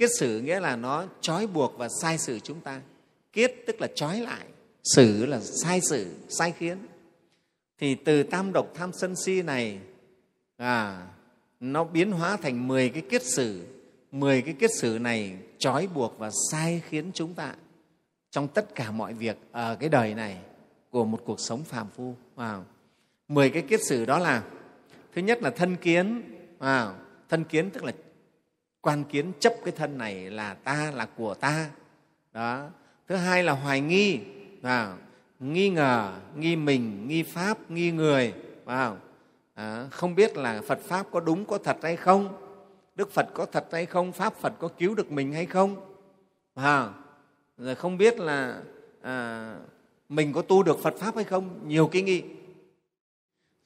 [0.00, 2.80] kiết sử nghĩa là nó trói buộc và sai sử chúng ta.
[3.32, 4.46] Kiết tức là trói lại.
[4.84, 6.78] Xử là sai sử sai khiến.
[7.78, 9.78] Thì từ tam độc tham sân si này
[10.56, 11.06] à,
[11.60, 13.66] nó biến hóa thành 10 cái kiết sử
[14.12, 17.54] 10 cái kiết sử này trói buộc và sai khiến chúng ta
[18.30, 20.38] trong tất cả mọi việc ở cái đời này
[20.90, 22.14] của một cuộc sống phàm phu.
[22.36, 22.62] Wow.
[23.28, 24.42] 10 cái kiết sử đó là
[25.14, 26.22] thứ nhất là thân kiến.
[26.58, 26.92] Wow.
[27.28, 27.92] thân kiến tức là
[28.80, 31.70] quan kiến chấp cái thân này là ta là của ta.
[32.32, 32.68] Đó.
[33.08, 34.18] Thứ hai là hoài nghi.
[34.62, 34.96] Vào
[35.40, 38.34] nghi ngờ nghi mình nghi pháp nghi người.
[38.64, 38.96] Vào
[39.54, 42.36] à, không biết là phật pháp có đúng có thật hay không?
[42.94, 44.12] Đức phật có thật hay không?
[44.12, 45.76] Pháp phật có cứu được mình hay không?
[46.54, 46.88] À,
[47.58, 48.62] rồi không biết là
[49.02, 49.56] à,
[50.08, 51.68] mình có tu được phật pháp hay không?
[51.68, 52.22] Nhiều cái nghi.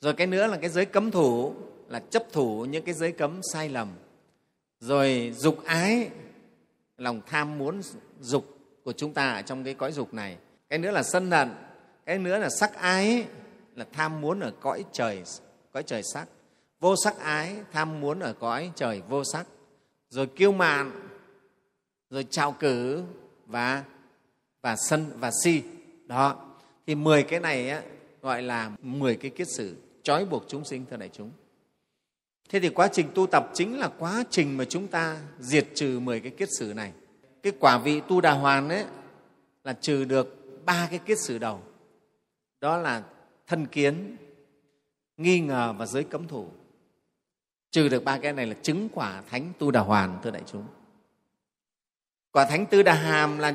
[0.00, 1.54] Rồi cái nữa là cái giới cấm thủ
[1.88, 3.88] là chấp thủ những cái giới cấm sai lầm
[4.84, 6.10] rồi dục ái
[6.96, 7.80] lòng tham muốn
[8.20, 10.36] dục của chúng ta ở trong cái cõi dục này.
[10.68, 11.50] Cái nữa là sân hận
[12.06, 13.26] cái nữa là sắc ái
[13.74, 15.22] là tham muốn ở cõi trời
[15.72, 16.28] cõi trời sắc.
[16.80, 19.46] Vô sắc ái tham muốn ở cõi trời vô sắc.
[20.08, 21.08] Rồi kiêu mạn
[22.10, 23.02] rồi trào cử
[23.46, 23.84] và
[24.62, 25.62] và sân và si.
[26.06, 26.56] Đó.
[26.86, 27.82] Thì mười cái này á,
[28.22, 31.30] gọi là mười cái kiết sử trói buộc chúng sinh thưa đại chúng
[32.48, 36.00] thế thì quá trình tu tập chính là quá trình mà chúng ta diệt trừ
[36.00, 36.92] 10 cái kiết sử này.
[37.42, 38.84] Cái quả vị tu đà hoàn ấy
[39.64, 41.62] là trừ được ba cái kiết sử đầu.
[42.60, 43.02] Đó là
[43.46, 44.16] thân kiến
[45.16, 46.48] nghi ngờ và giới cấm thủ.
[47.70, 50.66] Trừ được ba cái này là chứng quả thánh tu đà hoàn thưa đại chúng.
[52.32, 53.54] Quả thánh tư đà hàm là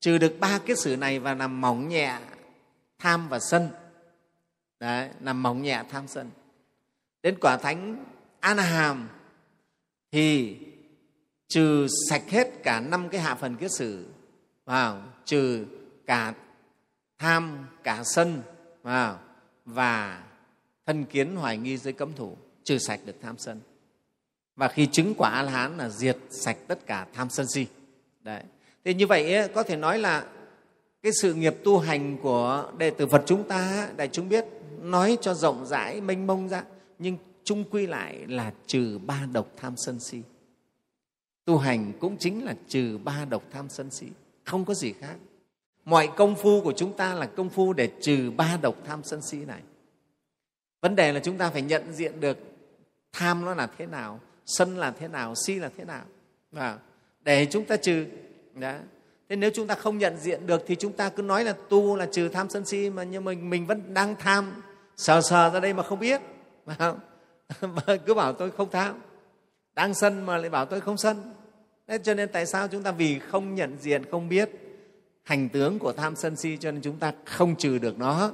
[0.00, 2.18] trừ được ba kiết sử này và nằm mỏng nhẹ
[2.98, 3.68] tham và sân.
[4.80, 6.30] Đấy, nằm mỏng nhẹ tham sân
[7.28, 8.04] đến quả thánh
[8.40, 9.08] an hàm
[10.12, 10.56] thì
[11.48, 14.06] trừ sạch hết cả năm cái hạ phần kiết sử
[14.64, 15.66] vào trừ
[16.06, 16.34] cả
[17.18, 18.42] tham cả sân
[18.82, 19.18] vào
[19.64, 20.24] và
[20.86, 23.60] thân kiến hoài nghi dưới cấm thủ trừ sạch được tham sân.
[24.56, 27.66] Và khi chứng quả a la hán là diệt sạch tất cả tham sân si.
[28.20, 28.42] Đấy.
[28.84, 30.26] Thì như vậy ấy, có thể nói là
[31.02, 34.44] cái sự nghiệp tu hành của đệ tử phật chúng ta đại chúng biết
[34.82, 36.62] nói cho rộng rãi mênh mông ra
[36.98, 40.22] nhưng chung quy lại là trừ ba độc tham sân si.
[41.44, 44.06] Tu hành cũng chính là trừ ba độc tham sân si,
[44.44, 45.16] không có gì khác.
[45.84, 49.22] Mọi công phu của chúng ta là công phu để trừ ba độc tham sân
[49.22, 49.60] si này.
[50.80, 52.38] Vấn đề là chúng ta phải nhận diện được
[53.12, 56.04] tham nó là thế nào, sân là thế nào, si là thế nào.
[56.52, 56.78] Và
[57.20, 58.06] để chúng ta trừ,
[58.54, 58.74] đó.
[59.28, 61.96] thế nếu chúng ta không nhận diện được thì chúng ta cứ nói là tu
[61.96, 64.62] là trừ tham sân si mà nhưng mình mình vẫn đang tham,
[64.96, 66.20] sờ sờ ra đây mà không biết
[66.78, 66.98] không?
[68.06, 68.94] cứ bảo tôi không tham.
[69.74, 71.34] Đang sân mà lại bảo tôi không sân.
[71.86, 74.50] Thế cho nên tại sao chúng ta vì không nhận diện không biết
[75.22, 78.32] hành tướng của tham sân si cho nên chúng ta không trừ được nó?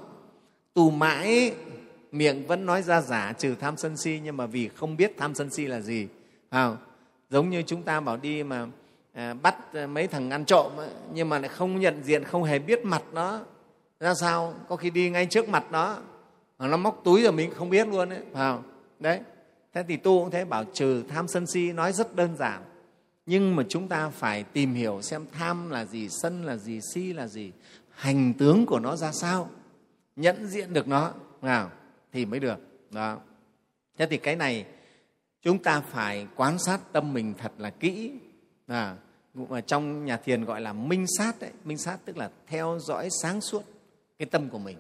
[0.75, 1.55] Tù mãi
[2.13, 5.35] miệng vẫn nói ra giả trừ tham sân si nhưng mà vì không biết tham
[5.35, 6.09] sân si là gì.
[6.51, 6.77] Không?
[7.31, 8.67] giống như chúng ta bảo đi mà
[9.13, 12.45] à, bắt à, mấy thằng ăn trộm ấy, nhưng mà lại không nhận diện không
[12.45, 13.41] hề biết mặt nó.
[14.01, 14.55] Ra sao?
[14.69, 15.99] Có khi đi ngay trước mặt nó
[16.59, 18.59] mà nó móc túi rồi mình không biết luôn đấy phải
[19.01, 19.21] đấy.
[19.73, 22.63] Thế thì tu cũng thế bảo trừ tham sân si nói rất đơn giản.
[23.27, 27.13] Nhưng mà chúng ta phải tìm hiểu xem tham là gì sân là gì si
[27.13, 27.53] là gì.
[27.91, 29.51] Hành tướng của nó ra sao?
[30.17, 31.13] Nhận diện được nó
[31.43, 31.71] nào
[32.13, 32.59] thì mới được.
[32.91, 33.19] Đó.
[33.99, 34.67] Thế thì cái này
[35.43, 38.13] chúng ta phải quan sát tâm mình thật là kỹ.
[38.67, 38.97] À,
[39.35, 43.09] mà trong nhà thiền gọi là minh sát đấy minh sát tức là theo dõi
[43.23, 43.63] sáng suốt
[44.19, 44.79] cái tâm của mình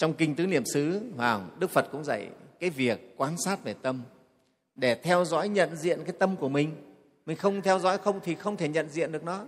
[0.00, 2.28] trong kinh tứ niệm xứ vào đức phật cũng dạy
[2.60, 4.02] cái việc quan sát về tâm.
[4.74, 6.76] Để theo dõi nhận diện cái tâm của mình.
[7.26, 9.44] Mình không theo dõi không thì không thể nhận diện được nó.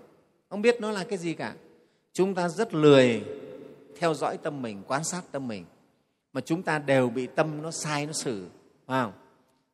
[0.50, 1.54] Không biết nó là cái gì cả.
[2.12, 3.24] Chúng ta rất lười
[3.98, 5.64] theo dõi tâm mình quan sát tâm mình.
[6.32, 8.46] Mà chúng ta đều bị tâm nó sai nó xử.
[8.86, 9.12] Phải không?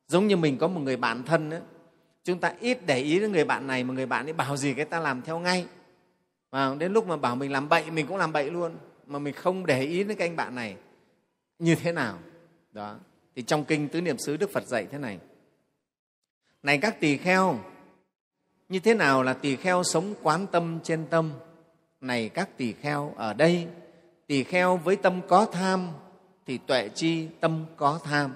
[0.07, 1.61] Giống như mình có một người bạn thân ấy,
[2.23, 4.73] chúng ta ít để ý đến người bạn này mà người bạn ấy bảo gì
[4.73, 5.65] cái ta làm theo ngay.
[6.51, 8.75] Và đến lúc mà bảo mình làm bậy mình cũng làm bậy luôn
[9.09, 10.75] mà mình không để ý đến cái anh bạn này,
[11.59, 12.19] như thế nào?
[12.71, 12.95] Đó.
[13.35, 15.19] Thì trong kinh tứ niệm xứ đức phật dạy thế này.
[16.63, 17.59] Này các tỳ kheo,
[18.69, 21.31] như thế nào là tỳ kheo sống quán tâm trên tâm?
[22.01, 23.67] Này các tỳ kheo, ở đây,
[24.27, 25.87] tỳ kheo với tâm có tham
[26.45, 28.33] thì tuệ chi tâm có tham.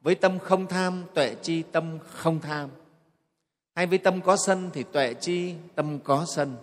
[0.00, 2.70] Với tâm không tham, tuệ chi tâm không tham.
[3.74, 6.56] Hay với tâm có sân thì tuệ chi tâm có sân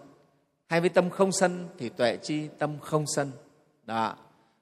[0.68, 3.32] hay với tâm không sân thì tuệ chi tâm không sân.
[3.84, 4.16] Đó.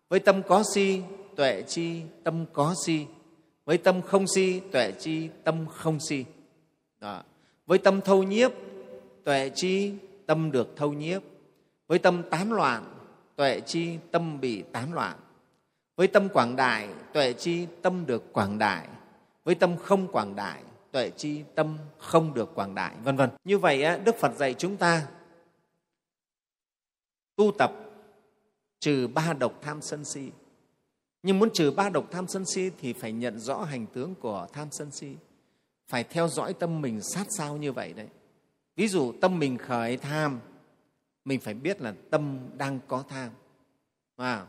[0.10, 1.02] Với tâm có si,
[1.36, 3.06] tuệ chi tâm có si.
[3.66, 6.26] Với tâm không si, tuệ chi tâm không si.
[7.00, 7.24] Đó.
[7.66, 8.52] Với tâm thâu nhiếp,
[9.24, 9.94] tuệ chi
[10.26, 11.22] tâm được thâu nhiếp.
[11.88, 12.84] Với tâm tán loạn,
[13.36, 15.18] tuệ chi tâm bị tán loạn.
[15.96, 18.88] Với tâm quảng đại, tuệ chi tâm được quảng đại.
[19.44, 22.94] Với tâm không quảng đại, tuệ chi tâm không được quảng đại.
[23.04, 23.30] Vân vân.
[23.44, 25.08] Như vậy đức phật dạy chúng ta
[27.36, 27.72] tu tập
[28.80, 30.32] trừ ba độc tham sân si.
[31.24, 34.48] Nhưng muốn trừ ba độc tham sân si thì phải nhận rõ hành tướng của
[34.54, 35.16] tham sân si
[35.88, 38.08] phải theo dõi tâm mình sát sao như vậy đấy.
[38.76, 40.40] Ví dụ tâm mình khởi tham
[41.26, 43.30] mình phải biết là tâm đang có tham.
[44.16, 44.48] À,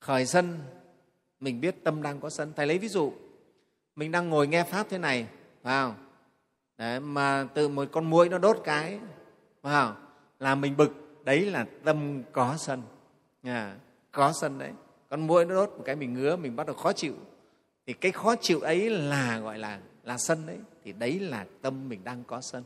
[0.00, 0.58] khởi sân
[1.40, 2.52] mình biết tâm đang có sân.
[2.56, 3.12] Thầy lấy ví dụ
[3.96, 5.26] mình đang ngồi nghe pháp thế này
[5.62, 5.94] phải không
[6.78, 8.98] Đấy, mà từ một con muỗi nó đốt cái
[9.62, 9.94] phải không?
[10.38, 12.82] là mình bực đấy là tâm có sân.
[13.42, 13.76] À,
[14.12, 14.70] có sân đấy.
[15.08, 17.14] Con muỗi nó đốt một cái mình ngứa mình bắt đầu khó chịu.
[17.86, 20.58] Thì cái khó chịu ấy là gọi là là sân đấy.
[20.84, 22.64] Thì đấy là tâm mình đang có sân.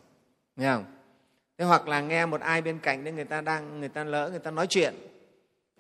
[0.57, 0.85] Nghe không?
[1.59, 4.29] Thế hoặc là nghe một ai bên cạnh đấy người ta đang người ta lỡ
[4.31, 4.95] người ta nói chuyện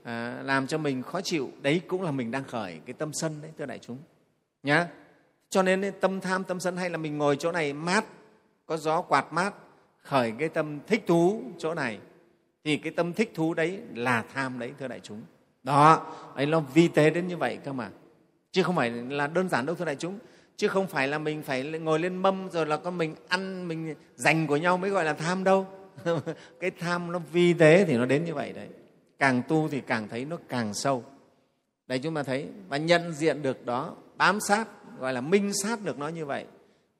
[0.02, 3.42] à, làm cho mình khó chịu đấy cũng là mình đang khởi cái tâm sân
[3.42, 3.98] đấy thưa đại chúng.
[4.62, 4.88] Nhá.
[5.48, 8.04] Cho nên tâm tham tâm sân hay là mình ngồi chỗ này mát
[8.66, 9.54] có gió quạt mát
[10.02, 11.98] khởi cái tâm thích thú chỗ này
[12.66, 15.22] thì cái tâm thích thú đấy là tham đấy, thưa đại chúng.
[15.62, 17.90] Đó, ấy nó vi tế đến như vậy cơ mà.
[18.52, 20.18] Chứ không phải là đơn giản đâu, thưa đại chúng.
[20.56, 23.94] Chứ không phải là mình phải ngồi lên mâm rồi là con mình ăn, mình
[24.14, 25.66] dành của nhau mới gọi là tham đâu.
[26.60, 28.68] Cái tham nó vi tế thì nó đến như vậy đấy.
[29.18, 31.04] Càng tu thì càng thấy nó càng sâu.
[31.86, 35.84] Đấy chúng ta thấy, và nhận diện được đó, bám sát, gọi là minh sát
[35.84, 36.44] được nó như vậy,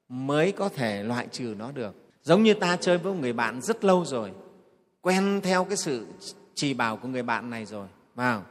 [0.08, 1.94] mới có thể loại trừ nó được.
[2.22, 4.32] Giống như ta chơi với một người bạn rất lâu rồi
[5.06, 6.06] quen theo cái sự
[6.54, 8.44] chỉ bảo của người bạn này rồi, vào.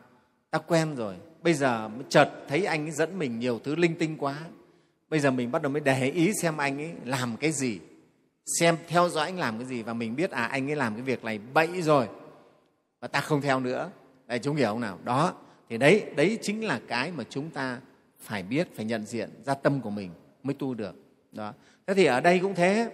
[0.50, 1.16] Ta quen rồi.
[1.42, 4.40] Bây giờ mới chợt thấy anh ấy dẫn mình nhiều thứ linh tinh quá.
[5.10, 7.80] Bây giờ mình bắt đầu mới để ý xem anh ấy làm cái gì.
[8.60, 11.02] Xem theo dõi anh làm cái gì và mình biết à anh ấy làm cái
[11.02, 12.08] việc này bậy rồi.
[13.00, 13.92] Và ta không theo nữa.
[14.28, 15.00] Đấy chúng hiểu không nào?
[15.04, 15.34] Đó.
[15.70, 17.80] Thì đấy đấy chính là cái mà chúng ta
[18.20, 20.12] phải biết, phải nhận diện ra tâm của mình
[20.44, 20.96] mới tu được.
[21.32, 21.54] Đó.
[21.88, 22.92] Thế thì ở đây cũng thế.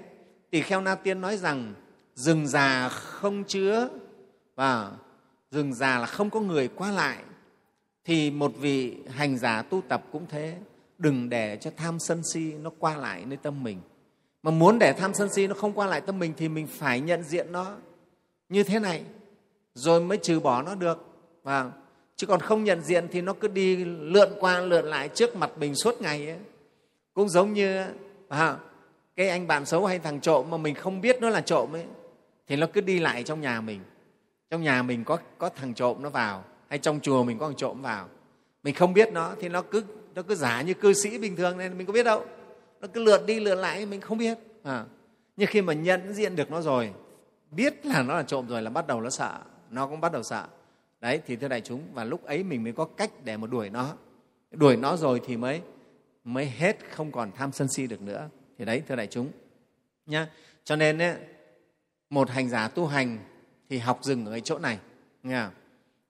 [0.50, 1.74] Tỳ kheo na tiên nói rằng
[2.16, 3.90] rừng già không chứa
[4.56, 4.92] và
[5.52, 7.24] rừng già là không có người qua lại
[8.06, 10.58] thì một vị hành giả tu tập cũng thế.
[10.98, 13.78] Đừng để cho tham sân si nó qua lại nơi tâm mình.
[14.44, 17.00] Mà muốn để tham sân si nó không qua lại tâm mình thì mình phải
[17.00, 17.76] nhận diện nó
[18.50, 19.04] như thế này
[19.74, 21.06] rồi mới trừ bỏ nó được.
[21.44, 21.72] Và
[22.16, 25.52] chứ còn không nhận diện thì nó cứ đi lượn qua lượn lại trước mặt
[25.58, 26.40] mình suốt ngày ấy.
[27.14, 27.86] cũng giống như
[28.30, 28.58] à,
[29.16, 31.86] cái anh bạn xấu hay thằng trộm mà mình không biết nó là trộm ấy
[32.52, 33.82] thì nó cứ đi lại trong nhà mình.
[34.50, 37.56] Trong nhà mình có có thằng trộm nó vào hay trong chùa mình có thằng
[37.56, 38.10] trộm vào.
[38.64, 39.84] Mình không biết nó thì nó cứ
[40.16, 42.26] nó cứ giả như cư sĩ bình thường nên mình có biết đâu.
[42.82, 44.38] Nó cứ lượn đi lượn lại mình không biết.
[44.64, 44.86] À.
[45.38, 46.92] nhưng khi mà nhận diện được nó rồi
[47.52, 49.40] biết là nó là trộm rồi là bắt đầu nó sợ.
[49.70, 50.48] Nó cũng bắt đầu sợ.
[51.02, 53.70] Đấy thì thưa đại chúng và lúc ấy mình mới có cách để mà đuổi
[53.70, 53.94] nó.
[54.52, 55.62] Đuổi nó rồi thì mới
[56.24, 58.30] mới hết không còn tham sân si được nữa.
[58.58, 59.32] Thì đấy thưa đại chúng
[60.06, 60.28] nhá.
[60.64, 61.16] Cho nên ấy,
[62.12, 63.18] một hành giả tu hành
[63.70, 64.80] thì học dừng ở cái chỗ này,
[65.24, 65.46] nghe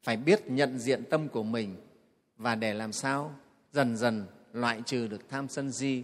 [0.03, 1.75] phải biết nhận diện tâm của mình
[2.37, 3.35] và để làm sao
[3.71, 6.03] dần dần loại trừ được tham sân si,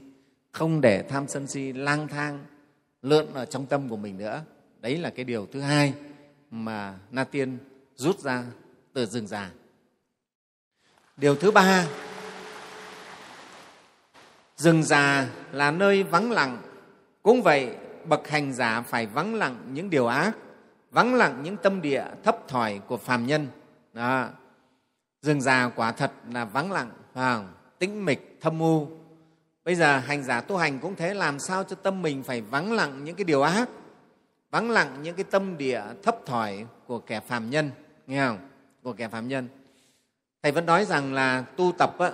[0.52, 2.46] không để tham sân si lang thang,
[3.02, 4.44] lượn ở trong tâm của mình nữa.
[4.80, 5.94] Đấy là cái điều thứ hai
[6.52, 7.58] mà na tiên
[7.96, 8.44] rút ra
[8.94, 9.52] từ rừng già.
[11.18, 11.88] Điều thứ ba,
[14.58, 16.62] rừng già là nơi vắng lặng.
[17.24, 17.76] Cũng vậy
[18.08, 20.36] bậc hành giả phải vắng lặng những điều ác
[20.92, 23.48] vắng lặng những tâm địa thấp thỏi của phàm nhân.
[23.94, 24.30] Đó.
[25.22, 27.44] rừng già quả thật là vắng lặng phải
[27.80, 28.88] tĩnh mịch thâm u.
[29.66, 32.74] Bây giờ hành giả tu hành cũng thế làm sao cho tâm mình phải vắng
[32.74, 33.70] lặng những cái điều ác
[34.52, 37.72] vắng lặng những cái tâm địa thấp thỏi của kẻ phàm nhân
[38.08, 38.38] nghe không?
[38.84, 39.48] Của kẻ phàm nhân.
[40.44, 42.12] Thầy vẫn nói rằng là tu tập á,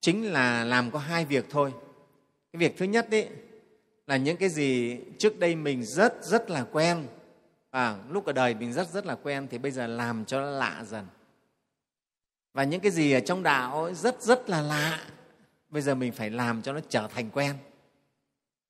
[0.00, 1.72] chính là làm có hai việc thôi.
[2.52, 3.28] Cái việc thứ nhất ấy,
[4.06, 7.06] là những cái gì trước đây mình rất rất là quen.
[7.70, 10.46] À, lúc ở đời mình rất rất là quen thì bây giờ làm cho nó
[10.46, 11.06] lạ dần.
[12.52, 14.98] Và những cái gì ở trong đạo ấy rất rất là lạ
[15.72, 17.54] bây giờ mình phải làm cho nó trở thành quen.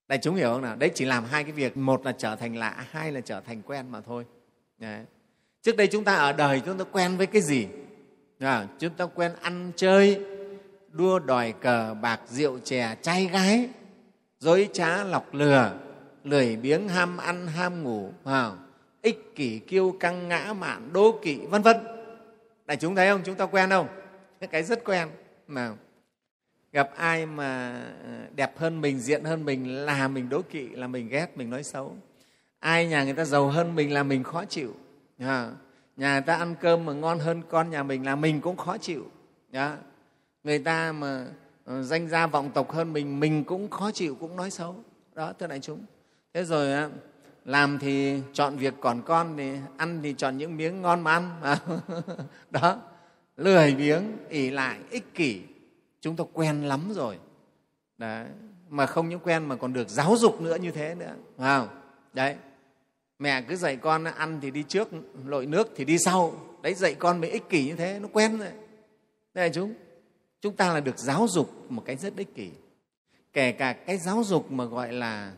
[0.08, 0.76] Đại chúng hiểu không nào?
[0.76, 3.62] Đấy chỉ làm hai cái việc một là trở thành lạ hai là trở thành
[3.62, 4.24] quen mà thôi.
[4.78, 5.04] Đấy.
[5.62, 7.66] trước đây chúng ta ở đời chúng ta quen với cái gì?
[8.38, 10.24] À, chúng ta quen ăn chơi
[10.90, 13.68] đua đòi cờ bạc rượu chè trai gái
[14.42, 15.72] dối trá lọc lừa
[16.24, 18.50] lười biếng ham ăn ham ngủ à,
[19.02, 21.76] ích kỷ kiêu căng ngã mạn đố kỵ vân vân.
[22.66, 23.20] Đại chúng thấy không?
[23.24, 23.88] Chúng ta quen không?
[24.50, 25.08] Cái rất quen
[25.48, 25.76] nào
[26.72, 30.86] gặp ai mà ờ, đẹp hơn mình diện hơn mình là mình đố kỵ là
[30.86, 31.96] mình ghét mình nói xấu.
[32.58, 34.74] Ai nhà người ta giàu hơn mình là mình khó chịu
[35.18, 35.50] à,
[35.96, 38.78] nhà người ta ăn cơm mà ngon hơn con nhà mình là mình cũng khó
[38.78, 39.10] chịu
[39.50, 39.74] đó.
[40.44, 41.26] người ta mà
[41.72, 44.76] Ờ, danh gia vọng tộc hơn mình mình cũng khó chịu, cũng nói xấu.
[45.14, 45.84] Đó, thưa đại chúng.
[46.34, 46.90] Thế rồi
[47.44, 51.40] làm thì chọn việc còn con thì ăn thì chọn những miếng ngon mà ăn.
[52.50, 52.76] Đó,
[53.36, 55.40] lười biếng ỉ lại, ích kỷ.
[56.00, 57.18] Chúng ta quen lắm rồi.
[57.98, 58.26] Đấy,
[58.68, 61.14] mà không những quen mà còn được giáo dục nữa như thế nữa.
[61.38, 61.68] Phải không
[62.12, 62.36] đấy.
[63.18, 64.88] Mẹ cứ dạy con ăn thì đi trước,
[65.26, 66.34] lội nước thì đi sau.
[66.62, 68.52] Đấy, dạy con mới ích kỷ như thế, nó quen rồi.
[69.34, 69.74] Đây là chúng
[70.42, 72.50] chúng ta là được giáo dục một cách rất ích kỷ.
[73.32, 75.34] Kể cả cái giáo dục mà gọi là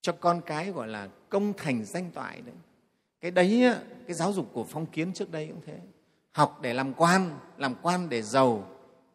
[0.00, 2.54] cho con cái gọi là công thành danh toại đấy.
[3.20, 3.72] Cái đấy
[4.06, 5.78] cái giáo dục của phong kiến trước đây cũng thế.
[6.32, 8.68] Học để làm quan làm quan để giàu,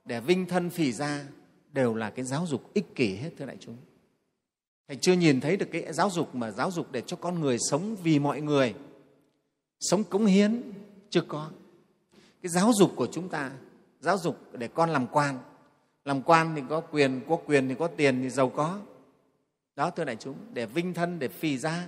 [0.05, 1.25] để vinh thân phì gia
[1.73, 3.77] đều là cái giáo dục ích kỷ hết, thưa đại chúng.
[4.87, 7.57] Thầy chưa nhìn thấy được cái giáo dục mà giáo dục để cho con người
[7.59, 8.73] sống vì mọi người,
[9.79, 10.61] sống cống hiến
[11.09, 11.49] chưa có.
[12.41, 13.51] Cái giáo dục của chúng ta
[13.99, 15.39] giáo dục để con làm quan.
[16.05, 18.79] Làm quan thì có quyền có quyền thì có tiền thì giàu có.
[19.75, 21.87] Đó thưa đại chúng để vinh thân để phì ra,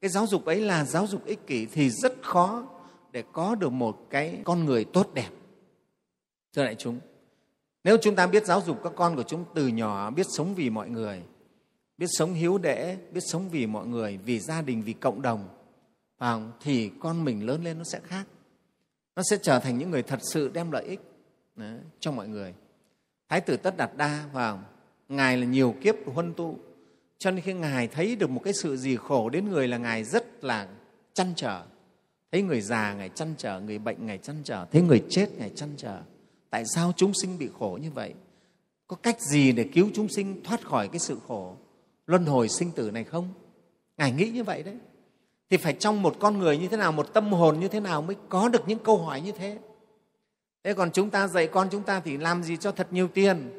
[0.00, 2.66] cái giáo dục ấy là giáo dục ích kỷ thì rất khó
[3.12, 5.30] để có được một cái con người tốt đẹp.
[6.52, 7.00] Thưa đại chúng
[7.84, 10.70] nếu chúng ta biết giáo dục các con của chúng từ nhỏ biết sống vì
[10.70, 11.22] mọi người
[11.98, 15.48] biết sống hiếu đễ biết sống vì mọi người vì gia đình vì cộng đồng
[16.18, 18.24] vào thì con mình lớn lên nó sẽ khác.
[19.16, 21.00] Nó sẽ trở thành những người thật sự đem lợi ích
[21.56, 22.54] đấy, cho mọi người.
[23.28, 24.62] Thái tử tất đạt đa vào
[25.08, 26.58] ngài là nhiều kiếp huân tu
[27.18, 30.04] cho nên khi ngài thấy được một cái sự gì khổ đến người là ngài
[30.04, 30.68] rất là
[31.14, 31.62] chăn trở.
[32.32, 35.50] Thấy người già ngài chăn trở người bệnh ngài chăn trở thấy người chết ngài
[35.50, 36.00] chăn trở.
[36.50, 38.14] Tại sao chúng sinh bị khổ như vậy?
[38.86, 41.56] Có cách gì để cứu chúng sinh thoát khỏi cái sự khổ?
[42.06, 43.28] Luân hồi sinh tử này không?
[43.98, 44.76] Ngài nghĩ như vậy đấy.
[45.50, 48.02] Thì phải trong một con người như thế nào một tâm hồn như thế nào
[48.02, 49.58] mới có được những câu hỏi như thế?
[50.64, 53.50] Thế còn chúng ta dạy con chúng ta thì làm gì cho thật nhiều tiền?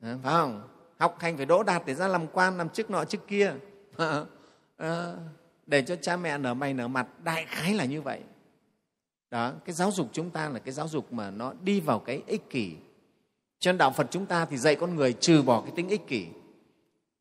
[0.00, 0.68] Phải không?
[0.98, 3.52] Học hành phải đỗ đạt để ra làm quan làm chức nọ chức kia.
[4.76, 5.14] À,
[5.66, 8.20] để cho cha mẹ nở mày nở mặt đại khái là như vậy.
[9.30, 12.22] Đó cái giáo dục chúng ta là cái giáo dục mà nó đi vào cái
[12.26, 12.74] ích kỷ.
[13.58, 16.06] Cho nên đạo phật chúng ta thì dạy con người trừ bỏ cái tính ích
[16.06, 16.26] kỷ.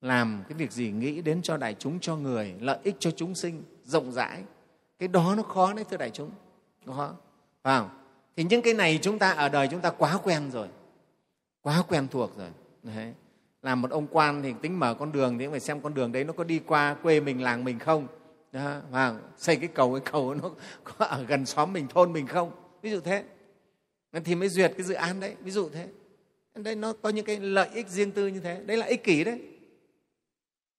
[0.01, 3.36] Làm cái việc gì nghĩ đến cho đại chúng cho người lợi ích cho chúng
[3.36, 4.43] sinh rộng rãi.
[4.99, 6.32] Cái đó nó khó đấy thưa đại chúng.
[6.86, 7.13] Khó
[7.63, 7.89] phải không?
[8.38, 10.68] Thì những cái này chúng ta ở đời chúng ta quá quen rồi.
[11.62, 12.50] Quá quen thuộc rồi.
[12.84, 13.14] Đấy.
[13.62, 16.12] làm một ông quan thì tính mở con đường thì cũng phải xem con đường
[16.12, 18.08] đấy nó có đi qua quê mình làng mình không.
[18.52, 20.50] Đó, và xây cái cầu cái cầu nó
[20.84, 22.52] có ở gần xóm mình thôn mình không.
[22.82, 23.24] Ví dụ thế.
[24.26, 25.36] Thì mới duyệt cái dự án đấy.
[25.40, 25.88] Ví dụ thế.
[26.56, 28.62] Đây nó có những cái lợi ích riêng tư như thế.
[28.66, 29.42] Đấy là ích kỷ đấy.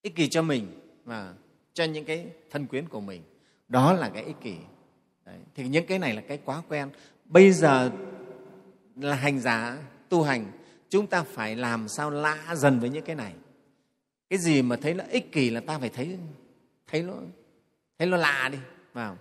[0.02, 1.34] Ích kỷ cho mình và
[1.72, 3.22] cho những cái thân quyến của mình.
[3.68, 4.56] Đó là cái ích kỷ.
[5.26, 5.38] Đấy.
[5.54, 6.88] thì những cái này là cái quá quen
[7.28, 7.90] bây giờ
[8.96, 10.52] là hành giả tu hành
[10.88, 13.34] chúng ta phải làm sao lạ dần với những cái này.
[14.30, 16.18] Cái gì mà thấy nó ích kỷ là ta phải thấy
[16.86, 17.14] thấy nó
[17.98, 18.58] thấy nó lạ đi
[18.92, 19.18] vào.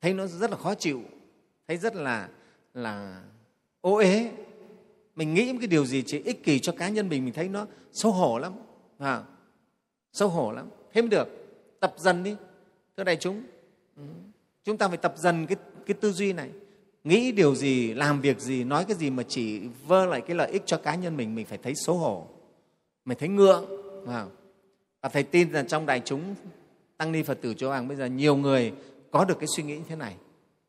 [0.00, 1.02] Thấy nó rất là khó chịu
[1.68, 2.28] thấy rất là
[2.74, 3.22] là
[3.80, 4.32] ô ế
[5.16, 7.66] mình nghĩ cái điều gì chỉ ích kỷ cho cá nhân mình mình thấy nó
[7.92, 8.52] xấu hổ lắm
[8.98, 9.22] à,
[10.12, 10.68] xấu hổ lắm.
[10.92, 11.28] Thế mới được.
[11.80, 12.36] Tập dần đi.
[12.96, 13.42] Thưa đại chúng
[13.96, 14.02] ừ.
[14.64, 16.50] chúng ta phải tập dần cái, cái tư duy này
[17.04, 20.50] nghĩ điều gì, làm việc gì, nói cái gì mà chỉ vơ lại cái lợi
[20.50, 22.26] ích cho cá nhân mình mình phải thấy xấu hổ.
[23.04, 23.64] Mình thấy ngượng
[25.02, 26.34] và thầy tin là trong đại chúng
[26.96, 28.72] tăng ni phật tử châu hoàng bây giờ nhiều người
[29.10, 30.16] có được cái suy nghĩ như thế này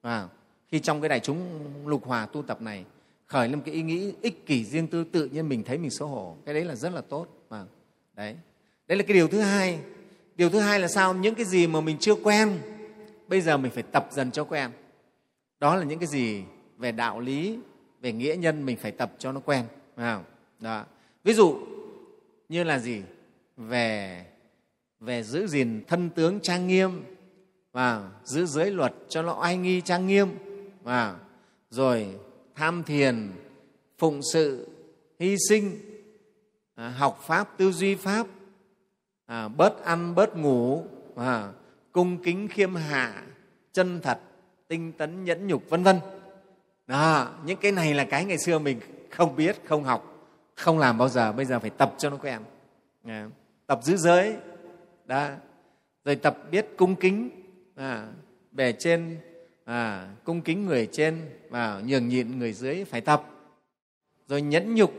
[0.02, 0.28] và
[0.72, 1.40] khi trong cái đại chúng
[1.86, 2.86] lục hòa tu tập này,
[3.28, 6.08] khởi lên cái ý nghĩ ích kỷ riêng tư, tự nhiên mình thấy mình xấu
[6.08, 6.36] hổ.
[6.46, 7.66] Cái đấy là rất là tốt và
[8.16, 8.36] đấy.
[8.88, 9.80] Đấy là cái điều thứ hai.
[10.36, 11.14] Điều thứ hai là sao?
[11.14, 12.60] Những cái gì mà mình chưa quen,
[13.28, 14.72] bây giờ mình phải tập dần cho quen
[15.62, 16.44] đó là những cái gì
[16.78, 17.60] về đạo lý
[18.02, 20.24] về nghĩa nhân mình phải tập cho nó quen phải không?
[20.60, 20.86] Đó.
[21.24, 21.60] ví dụ
[22.50, 23.02] như là gì
[23.58, 24.26] về
[25.00, 27.04] về giữ gìn thân tướng trang nghiêm
[27.72, 30.28] và giữ giới luật cho nó oai nghi trang nghiêm
[30.84, 31.16] và
[31.70, 32.08] rồi
[32.56, 33.32] tham thiền
[33.98, 34.68] phụng sự
[35.20, 35.78] hy sinh
[36.76, 38.28] à, học pháp tư duy pháp
[39.26, 40.86] à, bớt ăn bớt ngủ
[41.16, 41.52] à,
[41.92, 43.24] cung kính khiêm hạ
[43.72, 44.20] chân thật
[44.72, 46.00] tinh tấn nhẫn nhục vân vân.
[46.88, 50.98] Đó những cái này là cái ngày xưa mình không biết không học không làm
[50.98, 51.32] bao giờ.
[51.32, 52.42] Bây giờ phải tập cho nó quen
[53.06, 53.30] à,
[53.68, 54.36] tập giữ giới.
[55.06, 55.30] Đó
[56.06, 57.30] rồi tập biết cung kính.
[57.76, 58.08] À,
[58.52, 59.18] bề trên
[59.66, 63.24] à, cung kính người trên và nhường nhịn người dưới phải tập.
[64.28, 64.94] Rồi nhẫn nhục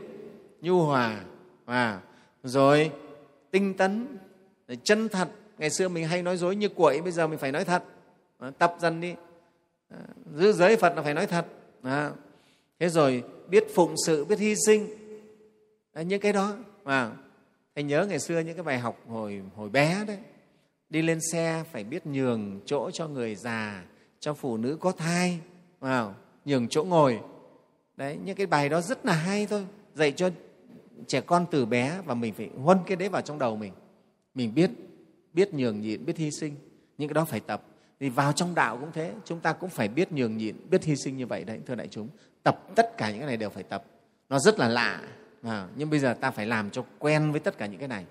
[0.61, 1.23] nhu hòa
[1.65, 2.01] à,
[2.43, 2.91] rồi
[3.51, 4.17] tinh tấn
[4.67, 5.27] rồi chân thật.
[5.57, 7.83] Ngày xưa mình hay nói dối như quậy bây giờ mình phải nói thật.
[8.39, 9.15] À, tập dần đi
[10.35, 11.45] giữ giới phật là phải nói thật.
[11.81, 12.11] À,
[12.79, 14.87] thế rồi biết phụng sự biết hy sinh.
[15.93, 16.55] À, những cái đó.
[16.83, 17.11] À,
[17.75, 20.17] thầy nhớ ngày xưa những cái bài học hồi hồi bé đấy.
[20.89, 23.83] Đi lên xe phải biết nhường chỗ cho người già
[24.19, 25.39] cho phụ nữ có thai.
[25.79, 26.13] À,
[26.45, 27.19] nhường chỗ ngồi.
[27.97, 29.65] Đấy những cái bài đó rất là hay thôi.
[29.95, 30.29] Dạy cho
[31.07, 33.73] trẻ con từ bé và mình phải huân cái đấy vào trong đầu mình.
[34.35, 34.69] Mình biết
[35.33, 36.55] biết nhường nhịn biết hy sinh.
[36.97, 37.63] Những cái đó phải tập
[38.03, 40.95] thì vào trong đạo cũng thế chúng ta cũng phải biết nhường nhịn biết hy
[40.95, 42.07] sinh như vậy đấy thưa đại chúng.
[42.43, 43.83] Tập tất cả những cái này đều phải tập.
[44.29, 45.01] Nó rất là lạ
[45.43, 48.05] à, nhưng bây giờ ta phải làm cho quen với tất cả những cái này.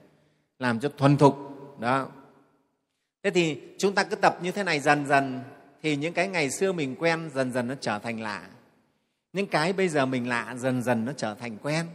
[0.59, 1.37] Làm cho thuần thục
[1.81, 2.09] đó.
[3.23, 5.41] Thế thì chúng ta cứ tập như thế này dần dần
[5.83, 8.49] thì những cái ngày xưa mình quen dần dần nó trở thành lạ.
[9.33, 11.87] Những cái bây giờ mình lạ dần dần nó trở thành quen.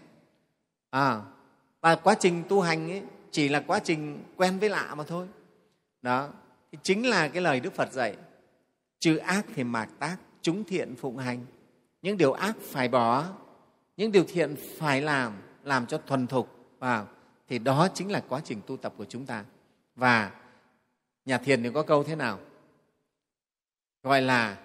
[0.89, 1.21] À,
[1.81, 5.27] và quá trình tu hành ấy chỉ là quá trình quen với lạ mà thôi.
[6.01, 6.29] Đó
[6.83, 8.17] chính là cái lời đức phật dạy,
[8.99, 11.45] trừ ác thì mạt tác, chúng thiện phụng hành.
[12.01, 13.25] Những điều ác phải bỏ,
[13.97, 17.07] những điều thiện phải làm làm cho thuần thục, vào,
[17.49, 19.45] thì đó chính là quá trình tu tập của chúng ta.
[19.95, 20.31] Và
[21.25, 22.39] nhà thiền thì có câu thế nào?
[24.03, 24.57] Gọi là,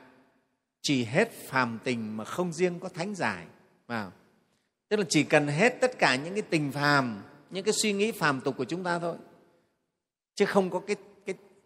[0.83, 3.47] chỉ hết phàm tình mà không riêng có thánh giải.
[3.87, 4.13] Vào,
[4.89, 8.13] tức là chỉ cần hết tất cả những cái tình phàm, những cái suy nghĩ
[8.13, 9.17] phàm tục của chúng ta thôi,
[10.35, 10.97] chứ không có cái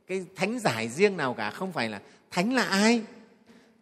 [0.07, 2.01] cái thánh giải riêng nào cả, không phải là
[2.31, 3.03] thánh là ai?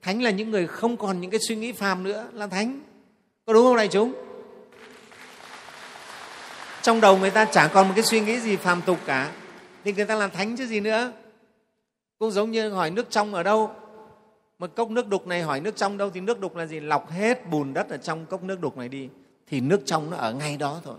[0.02, 2.80] Thánh là những người không còn những cái suy nghĩ phàm nữa, là thánh.
[3.46, 4.14] Có đúng không đại chúng?
[6.82, 9.32] Trong đầu người ta chả còn một cái suy nghĩ gì phàm tục cả.
[9.84, 11.12] Thì người ta làm thánh chứ gì nữa.
[12.18, 13.70] Cũng giống như hỏi nước trong ở đâu.
[14.58, 16.80] Một cốc nước đục này hỏi nước trong đâu, thì nước đục là gì?
[16.80, 19.08] Lọc hết bùn đất ở trong cốc nước đục này đi,
[19.46, 20.96] thì nước trong nó ở ngay đó thôi.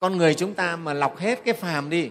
[0.00, 2.10] Con người chúng ta mà lọc hết cái phàm đi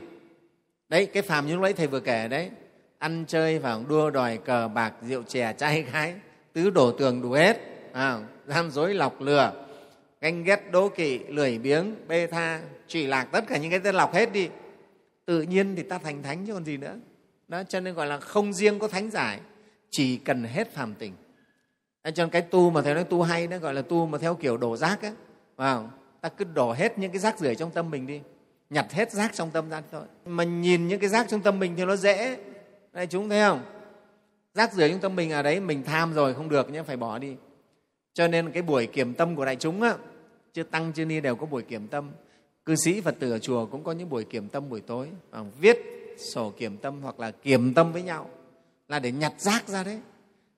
[0.92, 2.50] đấy cái phàm như lúc đấy thầy vừa kể đấy.
[2.98, 6.14] Ăn chơi và đua đòi cờ bạc rượu chè trai gái
[6.54, 7.58] tứ đổ tường đủ hết.
[7.94, 9.54] À, gian dối lọc lừa.
[10.22, 13.96] Ganh ghét đố kỵ lười biếng bê tha trụy lạc tất cả những cái tên
[13.96, 14.50] lọc hết đi.
[15.26, 16.96] Tự nhiên thì ta thành thánh chứ còn gì nữa.
[17.48, 19.40] Đó cho nên gọi là không riêng có thánh giải
[19.90, 21.14] chỉ cần hết phàm tình.
[22.04, 24.36] Cho nên cái tu mà thầy nói tu hay đó gọi là tu mà theo
[24.36, 25.12] kiểu đổ rác á
[25.56, 28.22] vào ta cứ đổ hết những cái rác rưởi trong tâm mình đi
[28.72, 31.76] nhặt hết rác trong tâm ra thôi mà nhìn những cái rác trong tâm mình
[31.78, 32.38] thì nó dễ.
[32.94, 33.62] Đây chúng thấy không?
[34.54, 37.18] Rác rưởi trong tâm mình ở đấy mình tham rồi không được nhé phải bỏ
[37.18, 37.36] đi.
[38.14, 39.96] Cho nên cái buổi kiểm tâm của đại chúng á
[40.54, 42.12] chưa tăng chưa ni đều có buổi kiểm tâm.
[42.66, 45.08] Cư sĩ phật tử ở chùa cũng có những buổi kiểm tâm buổi tối.
[45.32, 45.78] À, viết
[46.18, 48.30] sổ kiểm tâm hoặc là kiểm tâm với nhau
[48.88, 50.00] là để nhặt rác ra đấy.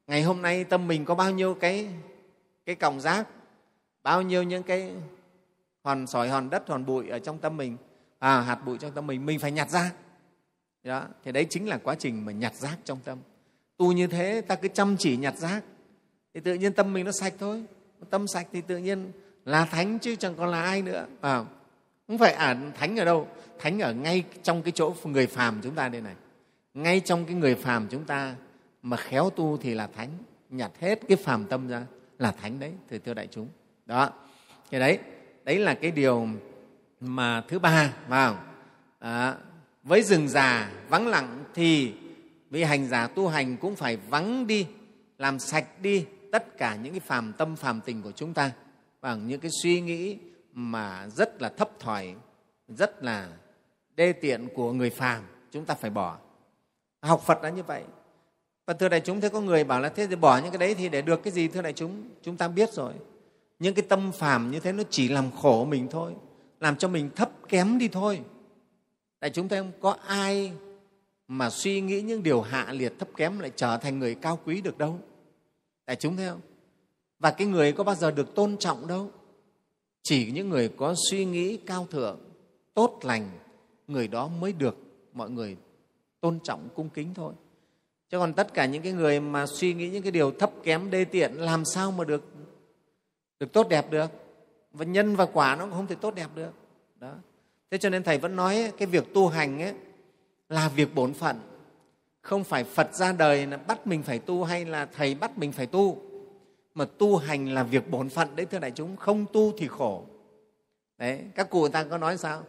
[0.07, 1.87] Ngày hôm nay tâm mình có bao nhiêu cái
[2.65, 3.27] cái còng rác
[4.03, 4.91] bao nhiêu những cái
[5.83, 7.77] hòn sỏi hòn đất hòn bụi ở trong tâm mình?
[8.23, 9.91] À, hạt bụi trong tâm mình mình phải nhặt ra.
[10.83, 13.17] Đó thì đấy chính là quá trình mà nhặt rác trong tâm.
[13.77, 15.63] Tu như thế ta cứ chăm chỉ nhặt rác
[16.33, 17.63] thì tự nhiên tâm mình nó sạch thôi.
[18.09, 19.11] Tâm sạch thì tự nhiên
[19.45, 21.05] là thánh chứ chẳng còn là ai nữa.
[21.21, 21.43] À,
[22.07, 23.27] không phải à thánh ở đâu?
[23.59, 26.15] Thánh ở ngay trong cái chỗ người phàm chúng ta đây này.
[26.73, 28.35] Ngay trong cái người phàm chúng ta
[28.81, 30.09] mà khéo tu thì là thánh.
[30.49, 31.85] Nhặt hết cái phàm tâm ra
[32.19, 33.47] là thánh đấy thưa thưa đại chúng.
[33.85, 34.09] Đó
[34.71, 34.99] thì đấy
[35.43, 36.27] đấy là cái điều
[37.03, 38.37] mà thứ ba vào
[38.99, 39.35] à,
[39.83, 41.93] với rừng già vắng lặng thì
[42.49, 44.67] vị hành giả tu hành cũng phải vắng đi
[45.17, 48.51] làm sạch đi tất cả những cái phàm tâm phàm tình của chúng ta.
[49.01, 50.17] Bằng những cái suy nghĩ
[50.53, 52.15] mà rất là thấp thỏi
[52.67, 53.27] rất là
[53.95, 56.17] đê tiện của người phàm chúng ta phải bỏ.
[57.01, 57.83] Học phật đã như vậy.
[58.65, 60.75] Và thưa đại chúng thế có người bảo là thế thì bỏ những cái đấy
[60.75, 61.47] thì để được cái gì?
[61.47, 62.93] Thưa đại chúng chúng ta biết rồi.
[63.59, 66.13] Những cái tâm phàm như thế nó chỉ làm khổ mình thôi
[66.63, 68.21] làm cho mình thấp kém đi thôi.
[69.19, 70.51] Tại chúng ta không có ai
[71.27, 74.61] mà suy nghĩ những điều hạ liệt thấp kém lại trở thành người cao quý
[74.61, 74.99] được đâu.
[75.85, 76.41] Tại chúng thấy không?
[77.19, 79.11] Và cái người có bao giờ được tôn trọng đâu?
[80.03, 82.19] Chỉ những người có suy nghĩ cao thượng,
[82.73, 83.29] tốt lành,
[83.87, 84.77] người đó mới được
[85.13, 85.57] mọi người
[86.21, 87.33] tôn trọng, cung kính thôi.
[88.09, 90.91] Chứ còn tất cả những cái người mà suy nghĩ những cái điều thấp kém,
[90.91, 92.23] đê tiện, làm sao mà được
[93.39, 94.22] được tốt đẹp được?
[94.73, 96.51] Và nhân và quả nó cũng không thể tốt đẹp được.
[96.99, 97.13] Đó.
[97.71, 99.73] Thế cho nên thầy vẫn nói cái việc tu hành ấy
[100.49, 101.39] là việc bổn phận.
[102.21, 105.51] Không phải phật ra đời là bắt mình phải tu hay là thầy bắt mình
[105.51, 105.97] phải tu.
[106.73, 108.95] Mà tu hành là việc bổn phận đấy thưa đại chúng.
[108.95, 110.03] Không tu thì khổ.
[110.97, 112.43] Đấy các cụ người ta có nói sao?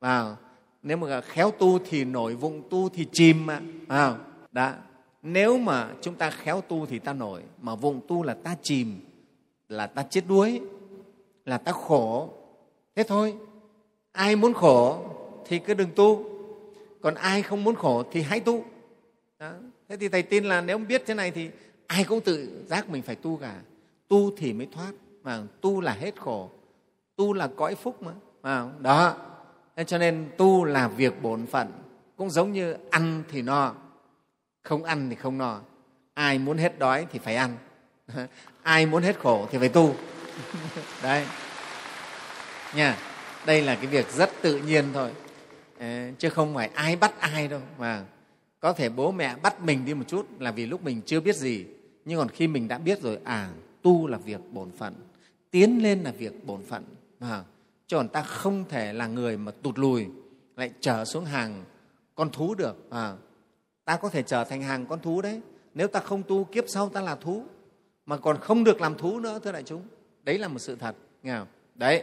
[0.00, 0.36] Vào
[0.82, 3.60] nếu mà khéo tu thì nổi vụng tu thì chìm mà.
[3.88, 4.14] À,
[4.52, 4.76] đã.
[5.22, 9.00] Nếu mà chúng ta khéo tu thì ta nổi mà vụng tu là ta chìm
[9.68, 10.60] là ta chết đuối
[11.44, 12.30] là ta khổ.
[12.96, 13.34] Thế thôi
[14.12, 14.98] ai muốn khổ
[15.46, 16.24] thì cứ đừng tu
[17.00, 18.64] còn ai không muốn khổ thì hãy tu.
[19.38, 19.52] Đó.
[19.88, 21.50] thế thì thầy tin là nếu biết thế này thì
[21.86, 23.60] ai cũng tự giác mình phải tu cả.
[24.08, 24.92] Tu thì mới thoát
[25.22, 26.50] mà tu là hết khổ.
[27.16, 29.14] Tu là cõi phúc mà à, đó.
[29.76, 31.72] Thế cho nên tu là việc bổn phận
[32.16, 33.74] cũng giống như ăn thì no
[34.64, 35.60] không ăn thì không no.
[36.14, 37.56] Ai muốn hết đói thì phải ăn.
[38.62, 39.94] Ai muốn hết khổ thì phải tu
[41.02, 41.26] đấy.
[42.74, 42.98] Nha
[43.46, 45.10] đây là cái việc rất tự nhiên thôi.
[46.18, 48.04] Chứ không phải ai bắt ai đâu mà
[48.60, 51.36] có thể bố mẹ bắt mình đi một chút là vì lúc mình chưa biết
[51.36, 51.66] gì.
[52.04, 53.50] Nhưng còn khi mình đã biết rồi à
[53.82, 54.94] tu là việc bổn phận
[55.50, 56.84] tiến lên là việc bổn phận.
[57.20, 57.42] À,
[57.86, 60.06] chứ còn ta không thể là người mà tụt lùi
[60.56, 61.64] lại trở xuống hàng
[62.14, 62.90] con thú được.
[62.90, 63.12] À,
[63.84, 65.40] ta có thể trở thành hàng con thú đấy.
[65.74, 67.44] Nếu ta không tu kiếp sau ta là thú.
[68.06, 69.82] Mà còn không được làm thú nữa thưa đại chúng
[70.24, 71.48] đấy là một sự thật nghe không?
[71.74, 72.02] đấy.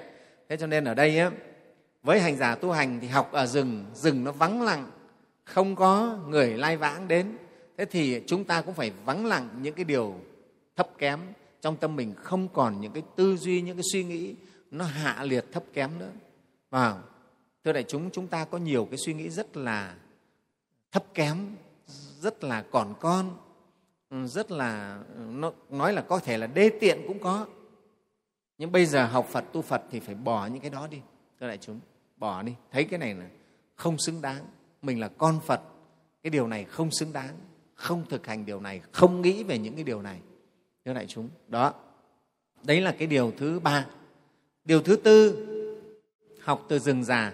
[0.49, 1.32] Thế cho nên ở đây ấy,
[2.03, 4.91] với hành giả tu hành thì học ở rừng rừng nó vắng lặng
[5.43, 7.38] không có người lai vãng đến.
[7.78, 10.15] Thế thì chúng ta cũng phải vắng lặng những cái điều
[10.76, 11.19] thấp kém
[11.61, 14.36] trong tâm mình không còn những cái tư duy những cái suy nghĩ
[14.72, 16.11] nó hạ liệt thấp kém nữa.
[16.69, 17.01] Và
[17.63, 19.95] thưa đại chúng chúng ta có nhiều cái suy nghĩ rất là
[20.91, 21.38] thấp kém
[22.19, 23.38] rất là còn con
[24.28, 24.99] rất là
[25.30, 27.47] nó nói là có thể là đê tiện cũng có
[28.62, 30.97] nhưng bây giờ học phật, tu phật thì phải bỏ những cái đó đi.
[31.39, 31.80] Thưa đại chúng,
[32.18, 32.53] bỏ đi.
[32.72, 33.26] Thấy cái này là
[33.76, 34.45] không xứng đáng.
[34.82, 35.62] Mình là con phật.
[36.24, 37.36] Cái điều này không xứng đáng.
[37.76, 38.82] Không thực hành điều này.
[38.91, 40.20] Không nghĩ về những cái điều này.
[40.86, 41.74] Thưa đại chúng, đó.
[42.64, 43.86] Đấy là cái điều thứ ba.
[44.66, 45.47] Điều thứ tư,
[46.41, 47.34] học từ rừng già.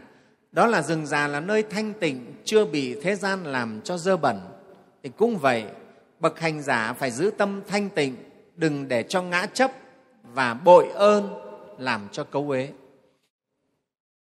[0.51, 4.17] Đó là rừng già là nơi thanh tịnh, chưa bị thế gian làm cho dơ
[4.17, 4.39] bẩn.
[5.03, 5.65] Thì cũng vậy,
[6.19, 8.15] bậc hành giả phải giữ tâm thanh tịnh,
[8.55, 9.71] đừng để cho ngã chấp
[10.34, 11.34] và bội ơn
[11.78, 12.73] làm cho cấu uế.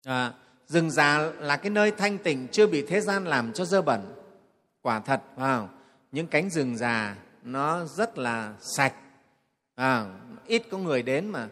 [0.05, 0.33] À,
[0.67, 4.15] rừng già là cái nơi thanh tịnh chưa bị thế gian làm cho dơ bẩn.
[4.83, 5.69] Quả thật vào
[6.13, 8.95] những cánh rừng già nó rất là sạch.
[9.75, 10.07] À,
[10.47, 11.49] ít có người đến mà.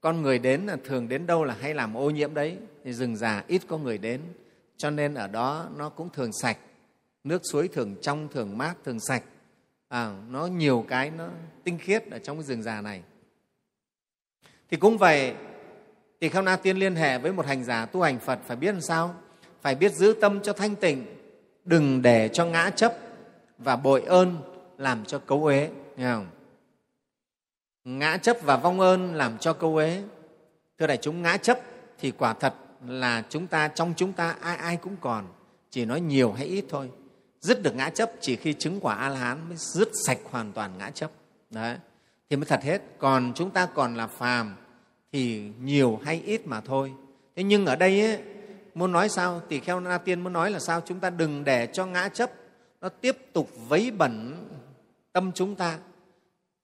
[0.00, 2.58] Con người đến là thường đến đâu là hay làm ô nhiễm đấy.
[2.84, 4.20] Thì rừng già ít có người đến
[4.76, 6.58] cho nên ở đó nó cũng thường sạch.
[7.24, 9.22] Nước suối thường trong thường mát thường sạch.
[9.88, 11.28] À, nó nhiều cái nó
[11.64, 13.02] tinh khiết ở trong cái rừng già này
[14.70, 15.34] thì cũng vậy
[16.20, 18.72] thì kheo na tiên liên hệ với một hành giả tu hành phật phải biết
[18.72, 19.14] làm sao?
[19.62, 21.06] Phải biết giữ tâm cho thanh tịnh,
[21.64, 22.94] đừng để cho ngã chấp
[23.58, 24.36] và bội ơn
[24.78, 25.70] làm cho cấu uế.
[25.96, 26.26] Nghe không?
[27.96, 30.02] ngã chấp và vong ơn làm cho câu ế
[30.78, 31.58] thưa đại chúng, ngã chấp
[31.98, 32.54] thì quả thật
[32.86, 35.26] là chúng ta, trong chúng ta ai ai cũng còn,
[35.70, 36.90] chỉ nói nhiều hay ít thôi.
[37.40, 40.52] Dứt được ngã chấp chỉ khi chứng quả a la hán mới dứt sạch hoàn
[40.52, 41.10] toàn ngã chấp.
[41.50, 41.76] Đấy
[42.30, 44.56] thì mới thật hết còn chúng ta còn là phàm
[45.12, 46.92] thì nhiều hay ít mà thôi.
[47.36, 48.18] Thế nhưng ở đây ấy,
[48.74, 50.80] muốn nói sao tỳ kheo na tiên muốn nói là sao?
[50.80, 52.30] Chúng ta đừng để cho ngã chấp
[52.80, 54.46] nó tiếp tục vấy bẩn
[55.12, 55.78] tâm chúng ta.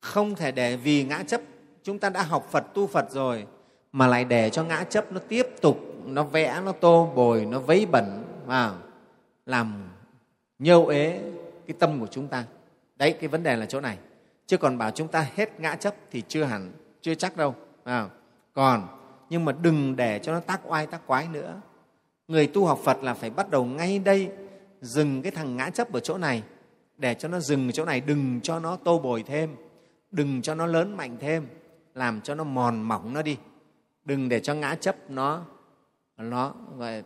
[0.00, 1.40] Không thể để vì ngã chấp
[1.82, 3.46] chúng ta đã học phật tu phật rồi
[3.92, 7.58] mà lại để cho ngã chấp nó tiếp tục nó vẽ nó tô bồi nó
[7.58, 8.74] vấy bẩn và
[9.46, 9.88] làm
[10.58, 11.20] nhâu ế
[11.66, 12.44] cái tâm của chúng ta.
[12.96, 13.98] Đấy cái vấn đề là chỗ này
[14.46, 18.08] chứ còn bảo chúng ta hết ngã chấp thì chưa hẳn chưa chắc đâu à,
[18.52, 18.86] còn
[19.30, 21.60] nhưng mà đừng để cho nó tác oai tác quái nữa.
[22.28, 24.30] Người tu học phật là phải bắt đầu ngay đây
[24.80, 26.42] dừng cái thằng ngã chấp ở chỗ này.
[26.96, 29.56] Để cho nó dừng ở chỗ này đừng cho nó tô bồi thêm
[30.10, 31.46] đừng cho nó lớn mạnh thêm
[31.94, 33.36] làm cho nó mòn mỏng nó đi.
[34.04, 35.44] Đừng để cho ngã chấp nó
[36.16, 37.02] nó gọi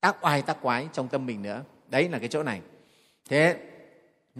[0.00, 1.62] tác oai tác quái trong tâm mình nữa.
[1.88, 2.60] Đấy là cái chỗ này.
[3.28, 3.69] Thế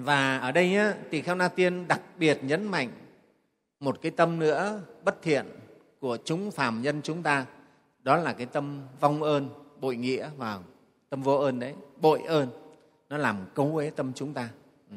[0.04, 2.90] và ở đây á, tỳ kheo na tiên đặc biệt nhấn mạnh
[3.80, 5.46] một cái tâm nữa bất thiện
[6.00, 7.46] của chúng phàm nhân chúng ta.
[8.02, 9.48] Đó là cái tâm vong ơn
[9.80, 10.62] bội nghĩa vào
[11.08, 11.74] tâm vô ơn đấy.
[12.00, 12.48] Bội ơn
[13.08, 14.48] nó làm cấu uế tâm chúng ta.
[14.90, 14.96] Ừ.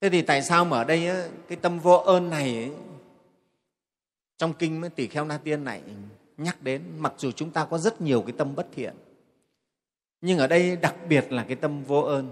[0.00, 1.08] Thế thì tại sao mà ở đây
[1.48, 2.70] cái tâm vô ơn này ấy,
[4.38, 5.82] trong kinh tỷ kheo na tiên này
[6.36, 8.94] nhắc đến mặc dù chúng ta có rất nhiều cái tâm bất thiện
[10.20, 12.30] nhưng ở đây đặc biệt là cái tâm vô ơn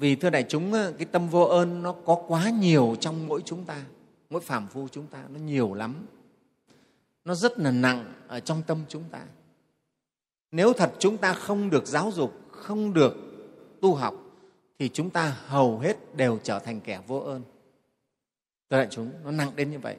[0.00, 3.64] vì thưa đại chúng cái tâm vô ơn nó có quá nhiều trong mỗi chúng
[3.64, 3.82] ta.
[4.30, 6.06] Mỗi phàm phu chúng ta nó nhiều lắm.
[7.24, 9.20] Nó rất là nặng ở trong tâm chúng ta.
[10.50, 13.16] Nếu thật chúng ta không được giáo dục không được
[13.80, 14.14] tu học
[14.78, 17.42] thì chúng ta hầu hết đều trở thành kẻ vô ơn.
[18.70, 19.96] Thưa đại chúng nó nặng đến như vậy.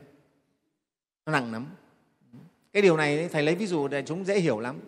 [1.26, 1.66] Nó nặng lắm.
[2.74, 4.80] Cái điều này thầy lấy ví dụ để chúng dễ hiểu lắm.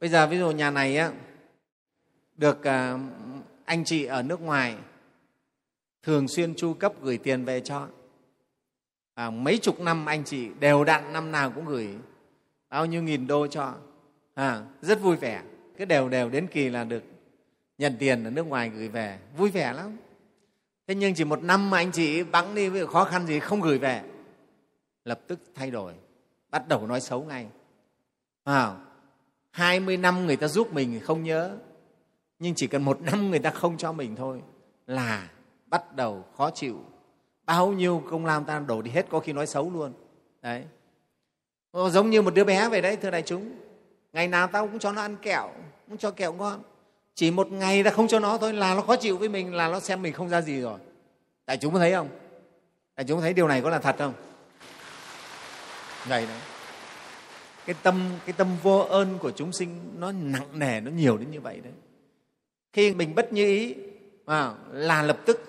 [0.00, 1.12] Bây giờ ví dụ nhà này á,
[2.36, 2.98] được à,
[3.68, 4.76] anh chị ở nước ngoài
[6.02, 7.88] thường xuyên chu cấp gửi tiền về cho.
[9.14, 11.88] À, mấy chục năm anh chị đều đặn năm nào cũng gửi
[12.68, 13.74] bao nhiêu nghìn đô cho.
[14.34, 15.42] À, rất vui vẻ.
[15.76, 17.02] Cứ đều đều đến kỳ là được
[17.78, 19.18] nhận tiền ở nước ngoài gửi về.
[19.36, 19.96] Vui vẻ lắm.
[20.86, 23.60] Thế nhưng chỉ một năm mà anh chị bắn đi với khó khăn gì không
[23.60, 24.02] gửi về.
[25.04, 25.92] Lập tức thay đổi.
[26.50, 27.46] Bắt đầu nói xấu ngay.
[28.44, 28.76] À,
[29.50, 31.58] 20 năm người ta giúp mình không nhớ
[32.38, 34.42] nhưng chỉ cần một năm người ta không cho mình thôi
[34.86, 35.28] là
[35.66, 36.84] bắt đầu khó chịu.
[37.44, 39.92] Bao nhiêu công lao ta đổ đi hết có khi nói xấu luôn.
[40.42, 40.64] Đấy.
[41.72, 43.52] Giống như một đứa bé vậy đấy, thưa đại chúng.
[44.12, 45.50] Ngày nào tao cũng cho nó ăn kẹo,
[45.88, 46.62] cũng cho kẹo ngon.
[47.14, 49.68] Chỉ một ngày ta không cho nó thôi là nó khó chịu với mình, là
[49.68, 50.78] nó xem mình không ra gì rồi.
[51.46, 52.08] Đại chúng có thấy không?
[52.96, 54.12] Đại chúng thấy điều này có là thật không?
[56.06, 56.38] Vậy đấy.
[57.66, 61.30] Cái tâm cái tâm vô ơn của chúng sinh nó nặng nề, nó nhiều đến
[61.30, 61.72] như vậy đấy
[62.72, 63.74] khi mình bất như ý
[64.26, 65.40] à, là lập tức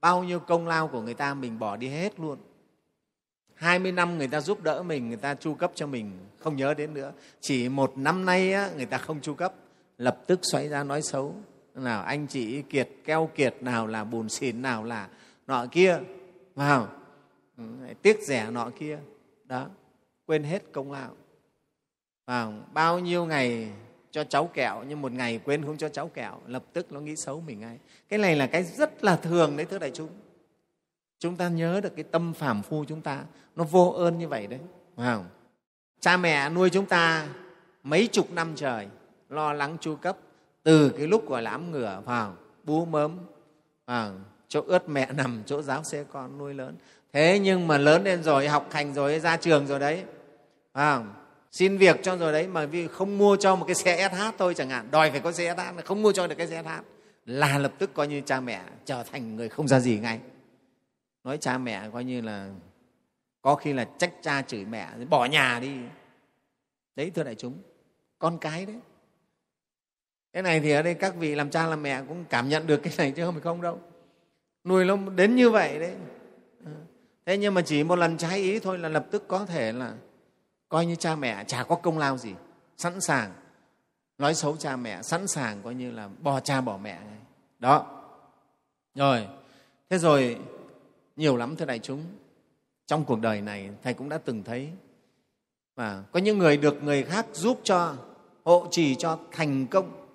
[0.00, 2.38] bao nhiêu công lao của người ta mình bỏ đi hết luôn.
[3.54, 6.74] 20 năm người ta giúp đỡ mình, người ta chu cấp cho mình, không nhớ
[6.74, 7.12] đến nữa.
[7.40, 9.54] Chỉ một năm nay á, người ta không chu cấp,
[9.98, 11.34] lập tức xoay ra nói xấu.
[11.74, 15.08] Nào anh chị kiệt keo kiệt nào là bùn xỉn nào là
[15.46, 15.98] nọ kia.
[16.54, 16.88] Vào
[18.02, 18.98] tiếc rẻ nọ kia.
[19.44, 19.66] Đó
[20.26, 21.10] quên hết công lao.
[22.26, 23.70] Vào bao nhiêu ngày
[24.12, 27.16] cho cháu kẹo nhưng một ngày quên không cho cháu kẹo lập tức nó nghĩ
[27.16, 27.78] xấu mình ngay.
[28.08, 30.08] Cái này là cái rất là thường đấy thưa đại chúng.
[31.18, 33.24] Chúng ta nhớ được cái tâm phàm phu chúng ta
[33.56, 34.60] nó vô ơn như vậy đấy
[34.96, 35.26] phải không?
[36.00, 37.28] Cha mẹ nuôi chúng ta
[37.82, 38.88] mấy chục năm trời
[39.28, 40.16] lo lắng chu cấp
[40.62, 43.18] từ cái lúc gọi là ngửa vào bú mớm
[43.86, 44.12] vào
[44.48, 46.76] chỗ ướt mẹ nằm chỗ giáo xe con nuôi lớn.
[47.12, 50.04] Thế nhưng mà lớn lên rồi học hành rồi ra trường rồi đấy
[50.72, 51.04] à,
[51.52, 54.54] xin việc cho rồi đấy, mà vì không mua cho một cái xe SH thôi
[54.54, 54.88] chẳng hạn.
[54.90, 56.68] Đòi phải có xe SH không mua cho được cái xe SH
[57.26, 60.20] là lập tức coi như cha mẹ trở thành người không ra gì ngay.
[61.24, 62.50] Nói cha mẹ coi như là
[63.42, 65.72] có khi là trách cha chửi mẹ bỏ nhà đi.
[66.96, 67.54] Đấy, thưa đại chúng,
[68.18, 68.76] con cái đấy.
[70.32, 72.80] Cái này thì ở đây các vị làm cha làm mẹ cũng cảm nhận được
[72.82, 73.80] cái này chứ không phải không đâu.
[74.64, 75.94] Nuôi nó đến như vậy đấy.
[77.26, 79.94] Thế nhưng mà chỉ một lần trái ý thôi là lập tức có thể là
[80.72, 82.34] coi như cha mẹ chả có công lao gì
[82.76, 83.32] sẵn sàng
[84.18, 87.00] nói xấu cha mẹ sẵn sàng coi như là bỏ cha bỏ mẹ.
[87.06, 87.18] Ngay.
[87.58, 87.86] đó.
[88.94, 89.28] Rồi.
[89.90, 90.38] Thế rồi
[91.16, 92.04] nhiều lắm thưa đại chúng.
[92.86, 94.70] Trong cuộc đời này thầy cũng đã từng thấy
[95.76, 97.94] và có những người được người khác giúp cho
[98.44, 100.06] hộ trì cho thành công.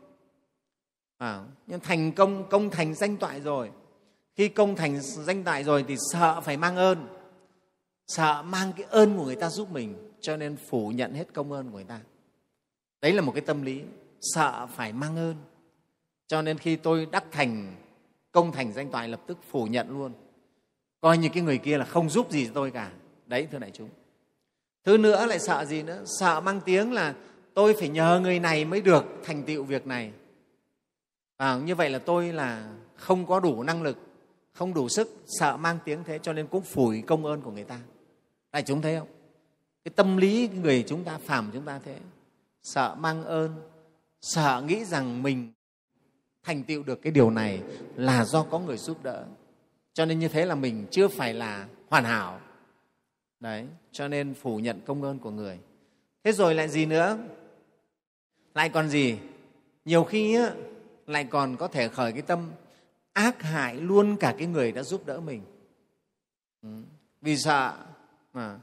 [1.18, 3.72] À, nhưng thành công công thành danh toại rồi.
[4.36, 7.17] Khi công thành danh toại rồi thì sợ phải mang ơn
[8.08, 11.52] sợ mang cái ơn của người ta giúp mình cho nên phủ nhận hết công
[11.52, 12.00] ơn của người ta.
[13.02, 13.82] Đấy là một cái tâm lý
[14.22, 15.36] sợ phải mang ơn.
[16.28, 17.76] Cho nên khi tôi đắc thành
[18.32, 20.12] công thành danh toại lập tức phủ nhận luôn.
[21.02, 22.92] Coi như cái người kia là không giúp gì cho tôi cả.
[23.26, 23.90] Đấy thưa đại chúng.
[24.84, 26.04] Thứ nữa lại sợ gì nữa?
[26.20, 27.16] Sợ mang tiếng là
[27.54, 30.12] tôi phải nhờ người này mới được thành tựu việc này.
[31.38, 33.98] À, như vậy là tôi là không có đủ năng lực
[34.58, 37.64] không đủ sức sợ mang tiếng thế cho nên cũng phủi công ơn của người
[37.64, 37.80] ta
[38.52, 39.08] đại chúng thấy không?
[39.86, 42.00] Cái tâm lý người chúng ta phàm chúng ta thế.
[42.64, 43.70] Sợ mang ơn
[44.22, 45.52] sợ nghĩ rằng mình
[46.44, 47.62] thành tựu được cái điều này
[47.96, 49.26] là do có người giúp đỡ.
[49.94, 52.40] Cho nên như thế là mình chưa phải là hoàn hảo.
[53.40, 55.60] Đấy cho nên phủ nhận công ơn của người.
[56.24, 57.18] Thế rồi lại gì nữa?
[58.56, 59.18] Lại còn gì?
[59.86, 60.52] Nhiều khi á,
[61.08, 62.52] lại còn có thể khởi cái tâm
[63.14, 65.42] ác hại luôn cả cái người đã giúp đỡ mình.
[66.62, 66.70] Ừ.
[67.22, 67.78] vì sợ
[68.38, 68.60] à.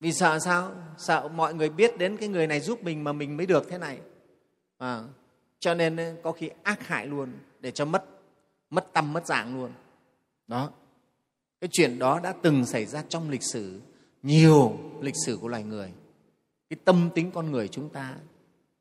[0.00, 0.72] vì sợ sao?
[0.98, 3.78] Sợ mọi người biết đến cái người này giúp mình mà mình mới được thế
[3.78, 4.00] này.
[4.78, 5.02] À,
[5.58, 8.04] cho nên ờ, có khi ác hại luôn để cho mất
[8.70, 9.72] mất tâm mất dạng luôn.
[10.46, 10.70] Đó.
[11.60, 13.80] Cái chuyện đó đã từng xảy ra trong lịch sử
[14.22, 15.92] nhiều lịch sử của loài người.
[16.70, 18.16] Cái tâm tính con người chúng ta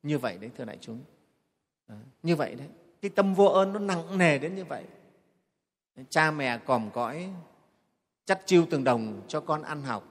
[0.04, 1.00] như vậy đấy thưa đại chúng.
[1.88, 2.68] Đó, như vậy đấy.
[3.02, 4.84] Cái tâm vô ơn nó nặng nề đến như vậy.
[6.10, 7.30] Cha mẹ còm cõi
[8.26, 10.04] chắt chiêu từng đồng cho con ăn học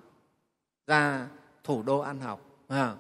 [0.86, 1.28] ra
[1.64, 2.96] thủ đô ăn học à.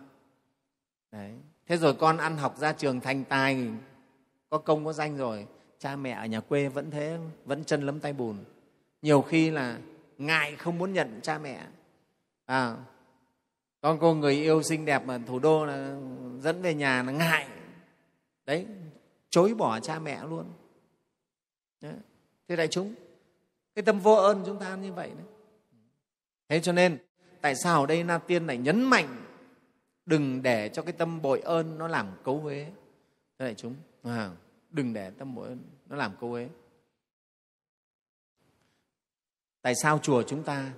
[1.12, 1.32] đấy.
[1.66, 3.70] thế rồi con ăn học ra trường thành tài
[4.50, 5.46] có công có danh rồi
[5.78, 8.44] cha mẹ ở nhà quê vẫn thế vẫn chân lấm tay bùn
[9.02, 9.78] nhiều khi là
[10.18, 11.66] ngại không muốn nhận cha mẹ
[12.44, 12.76] à,
[13.80, 15.96] con cô người yêu xinh đẹp mà thủ đô là
[16.40, 17.48] dẫn về nhà là ngại
[18.46, 18.66] đấy
[19.30, 20.52] chối bỏ cha mẹ luôn
[21.80, 21.94] đấy.
[22.48, 22.94] thế đại chúng
[23.74, 25.26] cái tâm vô ơn chúng ta như vậy đấy.
[26.48, 26.98] Thế cho nên
[27.40, 29.24] tại sao ở đây na tiên lại nhấn mạnh
[30.06, 32.64] đừng để cho cái tâm bội ơn nó làm cấu huế
[33.38, 34.30] thế đại chúng à,
[34.70, 35.58] đừng để tâm bội ơn
[35.88, 36.48] nó làm cấu huế
[39.62, 40.72] tại sao chùa chúng ta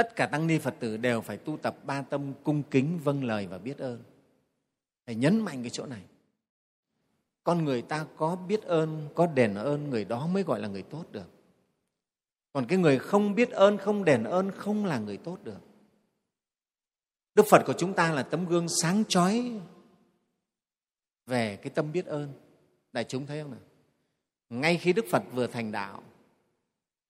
[0.00, 3.24] tất cả tăng ni phật tử đều phải tu tập ba tâm cung kính vâng
[3.24, 4.02] lời và biết ơn?
[5.06, 6.02] Phải nhấn mạnh cái chỗ này
[7.50, 10.82] con người ta có biết ơn có đền ơn người đó mới gọi là người
[10.82, 11.30] tốt được.
[12.52, 15.60] Còn cái người không biết ơn không đền ơn không là người tốt được.
[17.34, 19.60] Đức phật của chúng ta là tấm gương sáng chói
[21.26, 22.32] về cái tâm biết ơn.
[22.92, 23.60] Đại chúng thấy không nào?
[24.50, 26.02] Ngay khi đức phật vừa thành đạo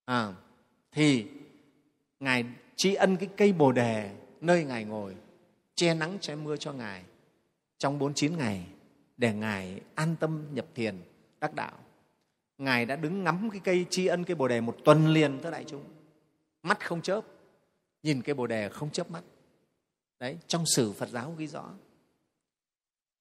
[0.04, 0.34] à,
[0.92, 1.26] thì
[2.20, 2.44] ngài
[2.76, 5.16] tri ân cái cây bồ đề nơi ngài ngồi
[5.74, 7.02] che nắng che mưa cho ngài
[7.78, 8.66] trong bốn chín ngày
[9.20, 11.02] để ngài an tâm nhập thiền
[11.40, 11.78] đắc đạo.
[12.58, 15.50] Ngài đã đứng ngắm cái cây tri ân cây bồ đề một tuần liền thưa
[15.50, 15.84] đại chúng.
[16.62, 17.20] Mắt không chớp
[18.02, 19.22] nhìn cây bồ đề không chớp mắt.
[20.18, 21.70] Đấy trong sử phật giáo ghi rõ.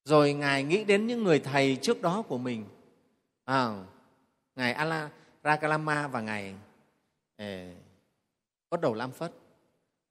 [0.04, 2.66] Rồi ngài nghĩ đến những người thầy trước đó của mình.
[3.46, 3.86] À,
[4.56, 5.10] ngài ala
[5.44, 6.56] rakalama và ngài
[7.38, 7.78] ờ, eh,
[8.70, 9.34] bắt đầu lam phất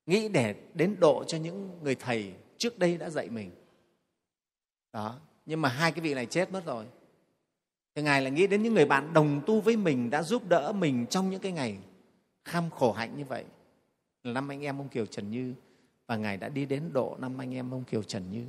[0.07, 3.51] nghĩ để đến độ cho những người thầy trước đây đã dạy mình.
[4.93, 6.85] Đó nhưng mà hai cái vị này chết mất rồi.
[7.95, 10.73] Thì ngài lại nghĩ đến những người bạn đồng tu với mình đã giúp đỡ
[10.73, 11.79] mình trong những cái ngày
[12.45, 13.45] kham khổ hạnh như vậy.
[14.23, 15.55] Là năm anh em ông kiều trần như
[16.07, 18.47] và ngài đã đi đến độ năm anh em ông kiều trần như.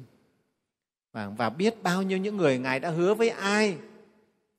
[1.12, 3.78] Và, và biết bao nhiêu những người ngài đã hứa với ai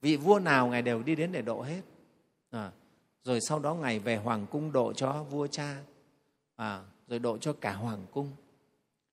[0.00, 1.82] vị vua nào ngài đều đi đến để độ hết.
[2.50, 2.72] À,
[3.24, 5.76] rồi sau đó ngài về hoàng cung độ cho vua cha
[6.56, 8.30] à, rồi độ cho cả hoàng cung.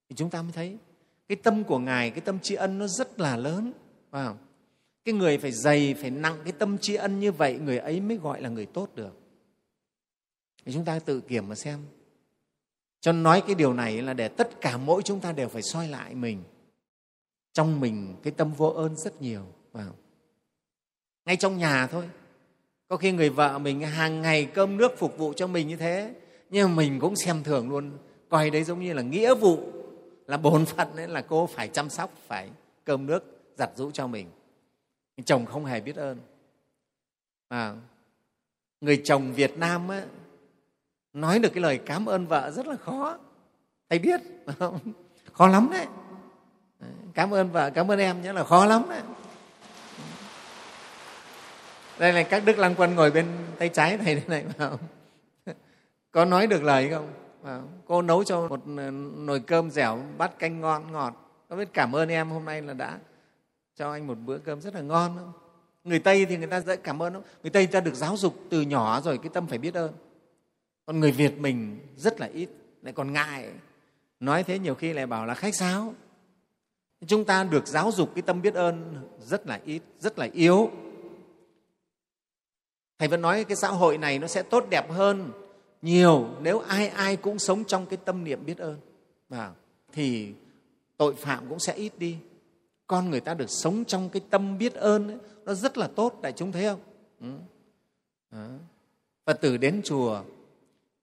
[0.09, 0.77] Thì chúng ta mới thấy
[1.27, 3.73] cái tâm của ngài, cái tâm tri ân nó rất là lớn,
[4.11, 4.37] phải không?
[5.07, 8.17] cái người phải dày, phải nặng cái tâm tri ân như vậy, người ấy mới
[8.17, 9.19] gọi là người tốt được.
[10.65, 11.79] Thì chúng ta tự kiểm mà xem.
[13.01, 15.87] Cho nói cái điều này là để tất cả mỗi chúng ta đều phải soi
[15.87, 16.43] lại mình.
[17.53, 19.93] Trong mình, cái tâm vô ơn rất nhiều vào
[21.27, 22.03] ngay trong nhà thôi.
[22.87, 26.13] Có khi người vợ mình hàng ngày cơm nước phục vụ cho mình như thế,
[26.49, 27.91] nhưng mà mình cũng xem thường luôn.
[28.29, 29.76] Coi đấy giống như là nghĩa vụ
[30.27, 32.49] là bổn phận ấy là cô phải chăm sóc phải
[32.85, 33.23] cơm nước
[33.57, 34.31] giặt rũ cho mình.
[35.25, 36.19] Chồng không hề biết ơn.
[37.47, 37.75] À,
[38.81, 40.03] người chồng việt nam ấy,
[41.13, 43.17] nói được cái lời cảm ơn vợ rất là khó.
[43.89, 44.21] Thầy biết
[44.59, 44.79] không?
[45.33, 45.85] khó lắm đấy.
[47.13, 49.01] Cảm ơn vợ cảm ơn em nhé là khó lắm đấy.
[51.99, 53.27] Đây là các đức lăng quân ngồi bên
[53.59, 54.69] tay trái thầy đây này phải
[56.11, 57.13] có nói được lời không?
[57.85, 58.67] Cô nấu cho một
[59.17, 61.13] nồi cơm dẻo, bát canh ngon, ngọt.
[61.49, 62.99] Có biết cảm ơn em hôm nay là đã
[63.75, 65.31] cho anh một bữa cơm rất là ngon không?
[65.83, 68.35] Người tây thì người ta dễ cảm ơn lắm người tây ta được giáo dục
[68.49, 69.93] từ nhỏ rồi, cái tâm phải biết ơn.
[70.85, 72.49] Còn người việt mình rất là ít,
[72.81, 73.49] lại còn ngại.
[74.19, 75.93] Nói thế nhiều khi lại bảo là khách sáo.
[77.07, 80.71] Chúng ta được giáo dục cái tâm biết ơn rất là ít, rất là yếu.
[82.99, 85.31] Thầy vẫn nói cái xã hội này nó sẽ tốt đẹp hơn
[85.81, 88.79] nhiều nếu ai ai cũng sống trong cái tâm niệm biết ơn
[89.29, 89.51] à
[89.93, 90.33] thì
[90.97, 92.17] tội phạm cũng sẽ ít đi
[92.87, 96.19] con người ta được sống trong cái tâm biết ơn ấy, nó rất là tốt
[96.21, 96.79] đại chúng thấy không
[97.21, 97.27] ừ.
[98.31, 98.47] Đó.
[99.25, 100.23] phật tử đến chùa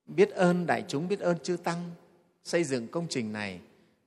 [0.07, 1.91] biết ơn đại chúng biết ơn chư tăng
[2.45, 3.61] xây dựng công trình này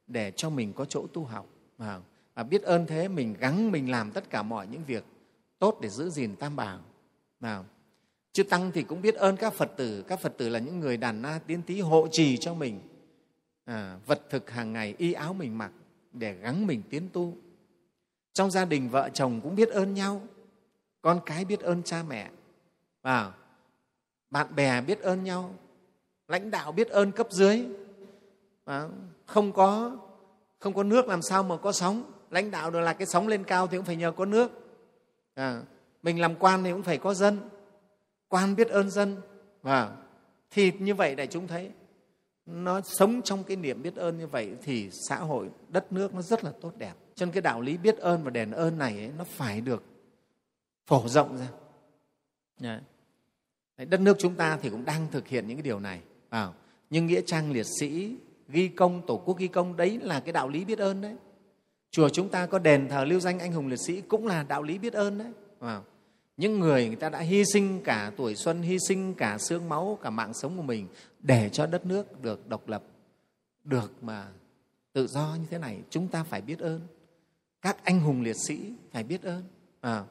[0.07, 1.45] để cho mình có chỗ tu học
[1.77, 1.99] à
[2.35, 5.03] và biết ơn thế mình gắng mình làm tất cả mọi những việc
[5.59, 6.79] tốt để giữ gìn tam bảo
[7.39, 7.63] à
[8.33, 10.03] chư tăng thì cũng biết ơn các phật tử.
[10.07, 12.79] Các phật tử là những người đàn na tiến tí hộ trì cho mình.
[13.65, 15.71] À, vật thực hàng ngày y áo mình mặc
[16.13, 17.33] để gắng mình tiến tu.
[18.33, 20.21] Trong gia đình vợ chồng cũng biết ơn nhau.
[21.01, 22.29] Con cái biết ơn cha mẹ.
[23.01, 23.33] Và
[24.29, 25.55] bạn bè biết ơn nhau.
[26.27, 27.65] Lãnh đạo biết ơn cấp dưới.
[28.65, 28.87] À,
[29.25, 29.97] không có
[30.59, 32.11] không có nước làm sao mà có sóng.
[32.31, 34.51] Lãnh đạo được là cái sóng lên cao thì cũng phải nhờ có nước.
[35.33, 35.61] À,
[36.03, 37.37] mình làm quan thì cũng phải có dân
[38.29, 39.17] quan biết ơn dân.
[39.61, 39.97] Và
[40.51, 41.71] thì như vậy đại chúng thấy.
[42.45, 46.21] Nó sống trong cái niệm biết ơn như vậy thì xã hội đất nước nó
[46.21, 46.93] rất là tốt đẹp.
[47.15, 49.83] Cho nên cái đạo lý biết ơn và đền ơn này ấy, nó phải được
[50.85, 51.47] phổ rộng ra.
[52.59, 52.79] Đấy,
[53.85, 56.01] đất nước chúng ta thì cũng đang thực hiện những cái điều này.
[56.29, 56.53] Vào
[56.89, 58.15] nhưng nghĩa trang liệt sĩ
[58.47, 61.15] ghi công tổ quốc ghi công đấy là cái đạo lý biết ơn đấy.
[61.91, 64.63] Chùa chúng ta có đền thờ lưu danh anh hùng liệt sĩ cũng là đạo
[64.63, 65.31] lý biết ơn đấy.
[65.59, 65.83] Vào
[66.37, 69.99] những người người ta đã hy sinh cả tuổi xuân hy sinh cả xương máu
[70.01, 70.87] cả mạng sống của mình
[71.19, 72.83] để cho đất nước được độc lập
[73.63, 74.27] được mà
[74.93, 76.81] tự do như thế này chúng ta phải biết ơn.
[77.61, 79.43] Các anh hùng liệt sĩ phải biết ơn.
[79.81, 80.03] À,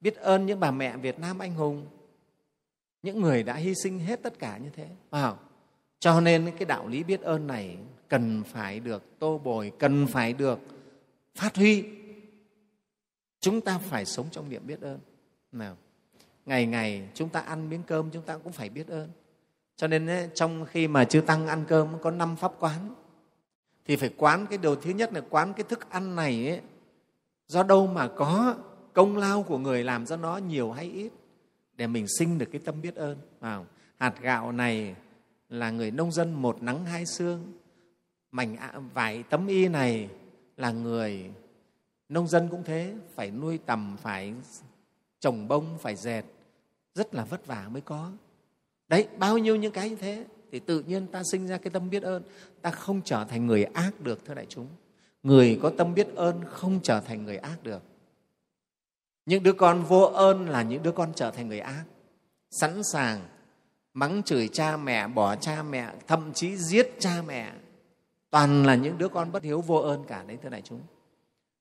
[0.00, 1.86] biết ơn những bà mẹ việt nam anh hùng
[3.02, 4.88] những người đã hy sinh hết tất cả như thế.
[5.10, 5.34] À,
[5.98, 7.76] cho nên cái đạo lý biết ơn này
[8.08, 10.58] cần phải được tô bồi cần phải được
[11.34, 11.84] phát huy.
[13.40, 14.98] Chúng ta phải sống trong niệm biết ơn
[15.52, 15.76] nào
[16.46, 19.08] ngày ngày chúng ta ăn miếng cơm chúng ta cũng phải biết ơn.
[19.76, 22.94] Cho nên ấy, trong khi mà chư tăng ăn cơm có năm pháp quán
[23.84, 26.60] thì phải quán cái điều thứ nhất là quán cái thức ăn này ấy,
[27.48, 28.56] do đâu mà có
[28.92, 31.12] công lao của người làm cho nó nhiều hay ít
[31.76, 33.18] để mình sinh được cái tâm biết ơn.
[33.40, 33.66] Vào
[33.98, 34.94] hạt gạo này
[35.48, 37.52] là người nông dân một nắng hai xương
[38.30, 38.56] mảnh
[38.94, 40.08] vải tấm y này
[40.56, 41.30] là người
[42.08, 44.34] nông dân cũng thế phải nuôi tầm phải
[45.22, 46.22] trồng bông phải dệt
[46.94, 48.10] rất là vất vả mới có.
[48.88, 51.90] Đấy, bao nhiêu những cái như thế, thì tự nhiên ta sinh ra cái tâm
[51.90, 52.22] biết ơn,
[52.62, 54.66] ta không trở thành người ác được, thưa đại chúng.
[55.22, 57.82] Người có tâm biết ơn không trở thành người ác được.
[59.26, 61.84] Những đứa con vô ơn là những đứa con trở thành người ác.
[62.50, 63.20] Sẵn sàng
[63.94, 67.52] mắng chửi cha mẹ, bỏ cha mẹ, thậm chí giết cha mẹ.
[68.30, 70.80] Toàn là những đứa con bất hiếu vô ơn cả đấy, thưa đại chúng.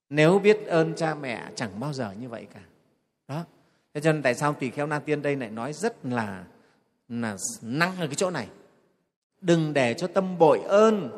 [0.10, 2.62] Nếu biết ơn cha mẹ, chẳng bao giờ như vậy cả
[3.32, 3.46] đó.
[3.94, 6.46] Thế cho nên tại sao tỳ kheo na tiên đây lại nói rất là
[7.10, 8.48] là năng ở cái chỗ này?
[9.42, 11.10] Đừng để cho tâm bội ơn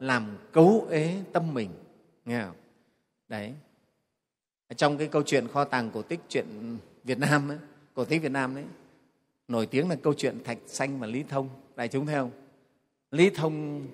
[0.00, 1.70] làm cấu ế tâm mình.
[2.24, 2.56] Nghe không?
[3.28, 3.54] Đấy.
[4.76, 6.46] Trong cái câu chuyện kho tàng cổ tích chuyện
[7.04, 7.58] việt nam ấy,
[7.94, 8.64] cổ tích việt nam đấy
[9.48, 11.48] nổi tiếng là câu chuyện thạch xanh và lý thông.
[11.76, 12.30] Đại chúng thấy không?
[13.10, 13.86] Lý thông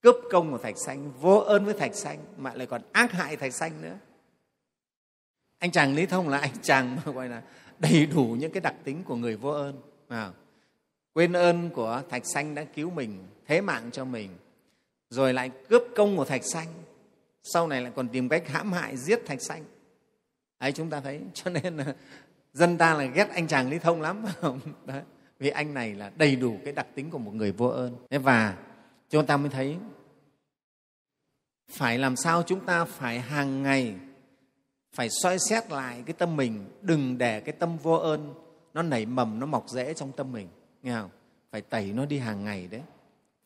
[0.00, 3.36] cướp công của thạch xanh vô ơn với thạch xanh mà lại còn ác hại
[3.36, 3.96] thạch xanh nữa
[5.60, 7.42] anh chàng lý thông là anh chàng mà gọi là
[7.78, 9.80] đầy đủ những cái đặc tính của người vô ơn.
[10.08, 10.30] À,
[11.12, 14.30] quên ơn của thạch xanh đã cứu mình thế mạng cho mình
[15.10, 16.66] rồi lại cướp công của thạch xanh.
[17.42, 19.64] Sau này lại còn tìm cách hãm hại giết thạch xanh.
[20.58, 21.94] Ấy chúng ta thấy cho nên là
[22.52, 24.24] dân ta là ghét anh chàng lý thông lắm.
[24.86, 25.02] Đấy.
[25.38, 27.96] vì anh này là đầy đủ cái đặc tính của một người vô ơn.
[28.10, 28.56] Và
[29.10, 29.76] chúng ta mới thấy
[31.70, 33.94] phải làm sao chúng ta phải hàng ngày
[35.00, 38.34] phải soi xét lại cái tâm mình đừng để cái tâm vô ơn
[38.74, 40.48] nó nảy mầm nó mọc rễ trong tâm mình.
[40.82, 41.10] Nghe không?
[41.50, 42.82] Phải tẩy nó đi hàng ngày đấy.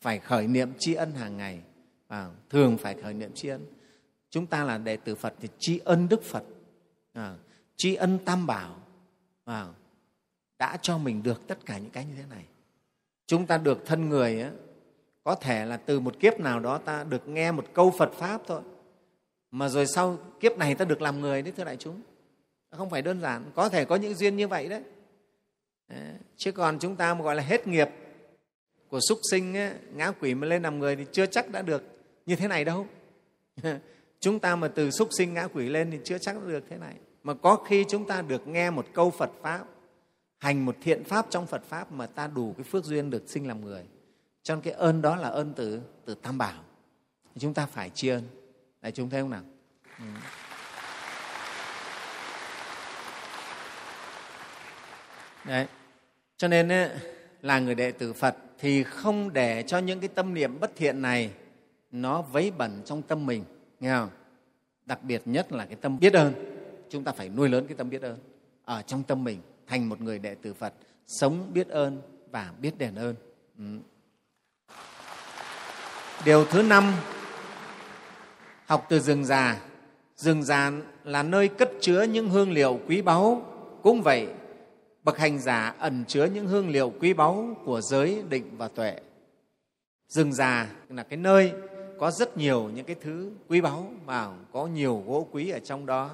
[0.01, 1.61] Phải khởi niệm tri ân hàng ngày.
[2.09, 3.67] À, thường phải khởi niệm tri ân.
[4.31, 6.45] Chúng ta là đệ tử phật thì tri ân đức phật.
[7.13, 7.37] À,
[7.77, 8.77] tri ân tam bảo.
[9.45, 9.67] À,
[10.59, 12.45] đã cho mình được tất cả những cái như thế này.
[13.27, 14.51] Chúng ta được thân người á,
[15.25, 18.41] có thể là từ một kiếp nào đó ta được nghe một câu phật pháp
[18.47, 18.61] thôi
[19.55, 22.01] mà rồi sau kiếp này ta được làm người đấy thưa đại chúng.
[22.71, 24.83] Không phải đơn giản có thể có những duyên như vậy đấy.
[26.37, 27.89] Chứ còn chúng ta mà gọi là hết nghiệp
[28.89, 31.83] của súc sinh ấy, ngã quỷ mà lên làm người thì chưa chắc đã được
[32.27, 32.87] như thế này đâu.
[34.21, 36.77] Chúng ta mà từ súc sinh ngã quỷ lên thì chưa chắc đã được thế
[36.77, 36.95] này.
[37.23, 39.65] Mà có khi chúng ta được nghe một câu phật pháp
[40.39, 43.49] hành một thiện pháp trong phật pháp mà ta đủ cái phước duyên được sinh
[43.49, 43.83] làm người.
[44.43, 46.63] Cho nên cái ơn đó là ơn từ từ tam bảo.
[47.39, 48.23] Chúng ta phải tri ân
[48.85, 49.43] đại chúng thấy không nào?
[49.99, 50.05] Ừ.
[55.45, 55.66] đấy.
[56.37, 56.91] Cho nên ấy,
[57.43, 61.03] là người đệ tử phật thì không để cho những cái tâm niệm bất thiện
[61.03, 61.30] này
[61.91, 63.45] nó vấy bẩn trong tâm mình
[63.80, 64.11] nghe không?
[64.87, 66.32] Đặc biệt nhất là cái tâm biết ơn.
[66.91, 68.18] Chúng ta phải nuôi lớn cái tâm biết ơn
[68.64, 70.72] ở trong tâm mình thành một người đệ tử phật
[71.07, 73.14] sống biết ơn và biết đền ơn.
[73.59, 73.64] Ừ.
[76.24, 76.93] điều thứ năm
[78.67, 79.61] học từ rừng già.
[80.17, 80.73] Rừng già
[81.05, 83.43] là nơi cất chứa những hương liệu quý báu.
[83.83, 84.29] Cũng vậy,
[85.05, 89.01] bậc hành giả ẩn chứa những hương liệu quý báu của giới định và tuệ.
[90.09, 91.53] Rừng già là cái nơi
[91.99, 95.87] có rất nhiều những cái thứ quý báu và có nhiều gỗ quý ở trong
[95.87, 96.11] đó,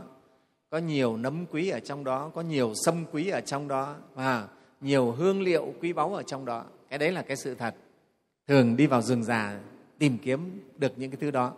[0.70, 4.48] có nhiều nấm quý ở trong đó, có nhiều sâm quý ở trong đó và
[4.80, 6.64] nhiều hương liệu quý báu ở trong đó.
[6.88, 7.74] Cái đấy là cái sự thật.
[8.48, 9.60] Thường đi vào rừng già
[9.98, 11.52] tìm kiếm được những cái thứ đó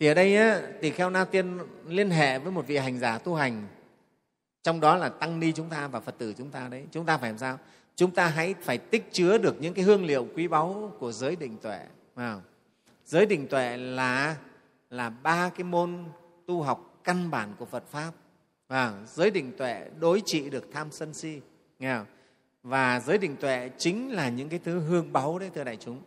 [0.00, 3.18] thì ở đây á, tỳ kheo na tiên liên hệ với một vị hành giả
[3.18, 3.66] tu hành.
[4.62, 6.84] Trong đó là tăng ni chúng ta và phật tử chúng ta đấy.
[6.90, 7.58] Chúng ta phải làm sao?
[7.96, 11.36] Chúng ta hãy phải tích chứa được những cái hương liệu quý báu của giới
[11.36, 11.80] định tuệ.
[12.14, 12.40] À,
[13.04, 14.36] giới định tuệ là
[14.90, 16.04] là ba cái môn
[16.46, 18.12] tu học căn bản của phật pháp.
[18.68, 21.40] À, giới định tuệ đối trị được tham sân si.
[21.78, 22.06] Nghe không?
[22.64, 26.00] và giới định tuệ chính là những cái thứ hương báu đấy thưa đại chúng.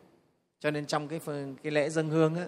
[0.60, 1.20] Cho nên trong cái,
[1.64, 2.46] cái lễ dân hương á,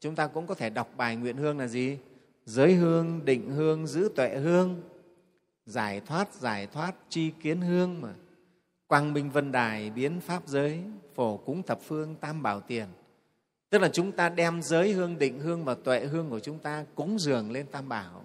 [0.00, 1.98] chúng ta cũng có thể đọc bài nguyện hương là gì?
[2.44, 4.82] Giới hương định hương giữ tuệ hương.
[5.66, 8.14] Giải thoát giải thoát chi kiến hương mà.
[8.86, 10.82] Quang minh vân đài biến pháp giới
[11.14, 12.86] phổ cúng thập phương tam bảo tiền.
[13.70, 16.84] Tức là chúng ta đem giới hương định hương và tuệ hương của chúng ta
[16.94, 18.24] cúng dường lên tam bảo.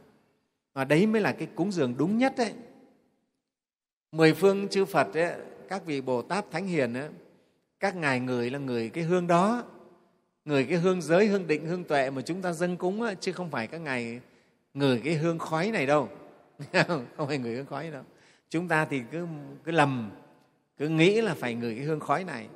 [0.74, 2.54] Và đấy mới là cái cúng dường đúng nhất đấy
[4.16, 5.36] mười phương chư phật ấy,
[5.70, 7.10] các vị bồ tát thánh hiền ấy,
[7.80, 9.64] các ngài người là người cái hương đó
[10.46, 13.32] người cái hương giới, hương định, hương tuệ mà chúng ta dâng cúng á, chứ
[13.32, 14.20] không phải các ngài
[14.74, 16.10] người cái hương khói này đâu.
[17.18, 18.04] Không phải người hương khói đâu.
[18.50, 19.28] Chúng ta thì cứ
[19.64, 20.12] cứ lầm,
[20.78, 22.48] cứ nghĩ là phải ngửi cái hương khói này.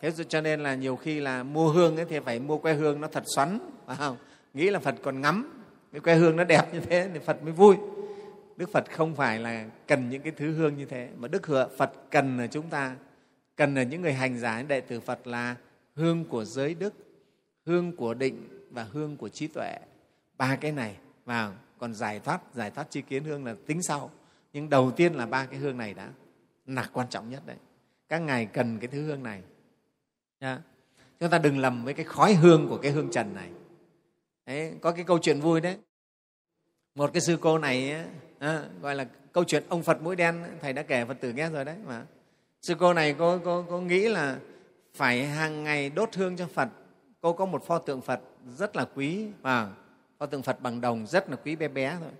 [0.00, 3.00] Thế cho nên là nhiều khi là mua hương ấy thì phải mua que hương
[3.00, 4.16] nó thật xoắn, phải không?
[4.54, 5.62] Nghĩ là phật còn ngắm,
[5.92, 7.76] cái que hương nó đẹp như thế thì phật mới vui.
[8.56, 11.42] Đức phật không phải là cần những cái thứ hương như thế, mà đức
[11.78, 12.96] phật cần là chúng ta,
[13.56, 15.56] cần là những người hành giả, đệ tử phật là
[15.94, 16.94] hương của giới đức
[17.66, 19.78] hương của định và hương của trí tuệ.
[20.38, 24.10] Ba cái này vào còn giải thoát giải thoát chi kiến hương là tính sau.
[24.52, 26.08] Nhưng đầu tiên là ba cái hương này đã
[26.66, 27.56] là quan trọng nhất đấy.
[28.08, 29.42] Các ngài cần cái thứ hương này.
[30.40, 30.62] Nha.
[31.20, 33.50] chúng ta đừng lầm với cái khói hương của cái hương trần này.
[34.46, 35.78] Đấy, có cái câu chuyện vui đấy.
[36.94, 38.04] Một cái sư cô này
[38.38, 41.50] à, gọi là câu chuyện ông phật mũi đen thầy đã kể phật tử nghe
[41.50, 42.06] rồi đấy mà.
[42.62, 44.38] Sư cô này cô, cô, cô nghĩ là
[44.94, 46.68] phải hàng ngày đốt hương cho phật
[47.20, 48.20] cô có một pho tượng phật
[48.56, 49.70] rất là quý và
[50.18, 52.12] pho tượng phật bằng đồng rất là quý bé bé thôi.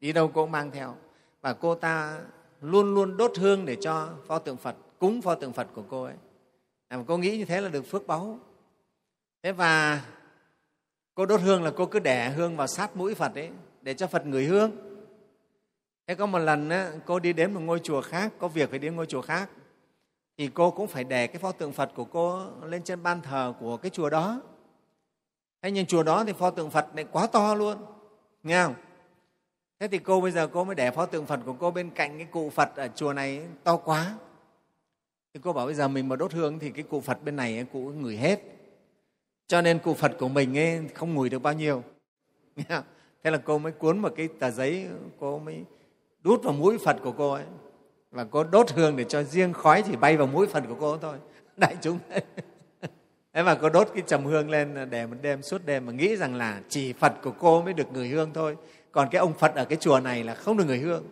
[0.00, 0.94] Đi đâu cô cũng mang theo.
[1.40, 2.20] Và cô ta
[2.60, 6.02] luôn luôn đốt hương để cho pho tượng phật cúng pho tượng phật của cô
[6.02, 6.14] ấy.
[6.88, 8.38] À, cô nghĩ như thế là được phước báu.
[9.42, 10.04] Thế và
[11.14, 13.50] cô đốt hương là cô cứ đẻ hương vào sát mũi phật ấy
[13.82, 14.70] để cho phật ngửi hương.
[16.06, 18.78] Thế có một lần á, cô đi đến một ngôi chùa khác có việc phải
[18.78, 19.50] đến ngôi chùa khác
[20.42, 23.54] thì cô cũng phải để cái pho tượng phật của cô lên trên ban thờ
[23.60, 24.40] của cái chùa đó.
[25.62, 27.76] Thế nhưng chùa đó thì pho tượng phật lại quá to luôn,
[28.42, 28.74] nghe không?
[29.80, 32.18] Thế thì cô bây giờ cô mới để pho tượng phật của cô bên cạnh
[32.18, 34.14] cái cụ phật ở chùa này to quá.
[35.34, 37.66] Thì cô bảo bây giờ mình mà đốt hương thì cái cụ phật bên này
[37.72, 38.40] cụ ngửi hết.
[39.46, 41.82] Cho nên cụ phật của mình ấy không ngửi được bao nhiêu.
[43.22, 44.86] Thế là cô mới cuốn một cái tờ giấy,
[45.20, 45.64] cô mới
[46.22, 47.44] đút vào mũi phật của cô ấy
[48.12, 50.98] và cô đốt hương để cho riêng khói chỉ bay vào mũi phần của cô
[50.98, 51.16] thôi.
[51.56, 51.98] Đại chúng.
[53.34, 56.16] Thế mà cô đốt cái trầm hương lên để một đêm suốt đêm mà nghĩ
[56.16, 58.56] rằng là chỉ phật của cô mới được người hương thôi.
[58.92, 61.04] Còn cái ông phật ở cái chùa này là không được người hương.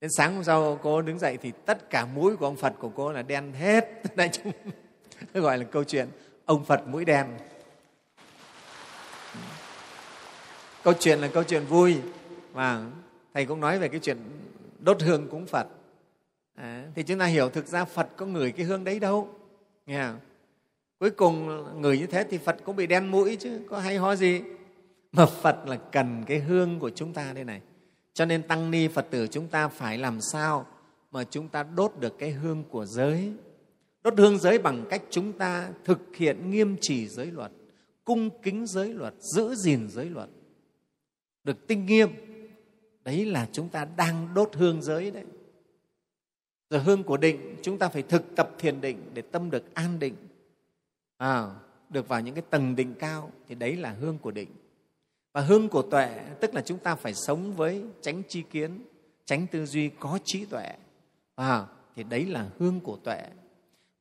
[0.00, 2.88] Đến sáng hôm sau cô đứng dậy thì tất cả mũi của ông phật của
[2.88, 3.84] cô là đen hết.
[4.16, 4.52] Đại chúng.
[5.34, 6.08] Gọi là câu chuyện
[6.44, 7.26] ông phật mũi đen.
[10.82, 11.96] Câu chuyện là câu chuyện vui.
[12.52, 12.86] Và
[13.34, 14.18] thầy cũng nói về cái chuyện
[14.78, 15.66] đốt hương cúng phật
[16.54, 19.28] à, thì chúng ta hiểu thực ra phật có ngửi cái hương đấy đâu.
[19.86, 20.18] Nghe không?
[20.98, 24.16] cuối cùng ngửi như thế thì phật cũng bị đen mũi chứ có hay ho
[24.16, 24.42] gì?
[25.12, 27.60] Mà phật là cần cái hương của chúng ta đây này.
[28.14, 30.66] Cho nên tăng ni phật tử chúng ta phải làm sao
[31.10, 33.32] mà chúng ta đốt được cái hương của giới?
[34.02, 37.52] Đốt hương giới bằng cách chúng ta thực hiện nghiêm trì giới luật
[38.04, 40.28] cung kính giới luật giữ gìn giới luật.
[41.44, 42.08] Được tinh nghiêm.
[43.04, 45.24] Đấy là chúng ta đang đốt hương giới đấy
[46.72, 49.98] rồi hương của định chúng ta phải thực tập thiền định để tâm được an
[49.98, 50.16] định.
[51.16, 51.46] À,
[51.88, 54.48] được vào những cái tầng định cao thì đấy là hương của định.
[55.32, 58.84] Và hương của tuệ tức là chúng ta phải sống với tránh chi kiến
[59.24, 60.76] tránh tư duy có trí tuệ.
[61.34, 61.66] À,
[61.96, 63.22] thì đấy là hương của tuệ.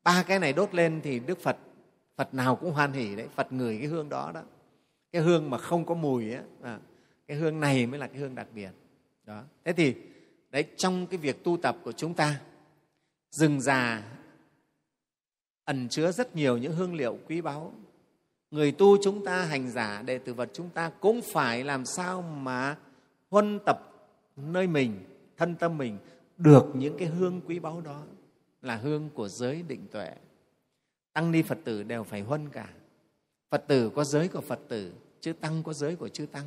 [0.03, 1.57] Ba cái này đốt lên thì đức phật
[2.15, 4.41] phật nào cũng hoan hỉ đấy phật ngửi cái hương đó đó.
[5.11, 6.79] Cái hương mà không có mùi ấy, à,
[7.27, 8.71] cái hương này mới là cái hương đặc biệt.
[9.25, 9.43] Đó.
[9.65, 9.95] Thế thì
[10.49, 12.39] đấy trong cái việc tu tập của chúng ta
[13.31, 14.03] rừng già
[15.65, 17.73] ẩn chứa rất nhiều những hương liệu quý báu.
[18.51, 22.21] Người tu chúng ta, hành giả, đệ tử vật chúng ta cũng phải làm sao
[22.21, 22.77] mà
[23.29, 23.79] huân tập
[24.35, 24.99] nơi mình,
[25.37, 25.97] thân tâm mình
[26.37, 28.03] được những cái hương quý báu đó
[28.61, 30.11] là hương của giới định tuệ.
[31.13, 32.69] Tăng ni phật tử đều phải huân cả.
[33.49, 36.45] Phật tử có giới của phật tử, chư tăng có giới của chư tăng.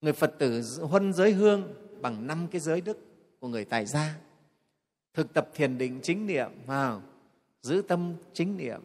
[0.00, 2.98] Người phật tử huân giới hương bằng năm cái giới đức
[3.40, 4.14] của người tài gia
[5.14, 7.02] thực tập thiền định chính niệm, vào.
[7.62, 8.80] Giữ tâm chính niệm.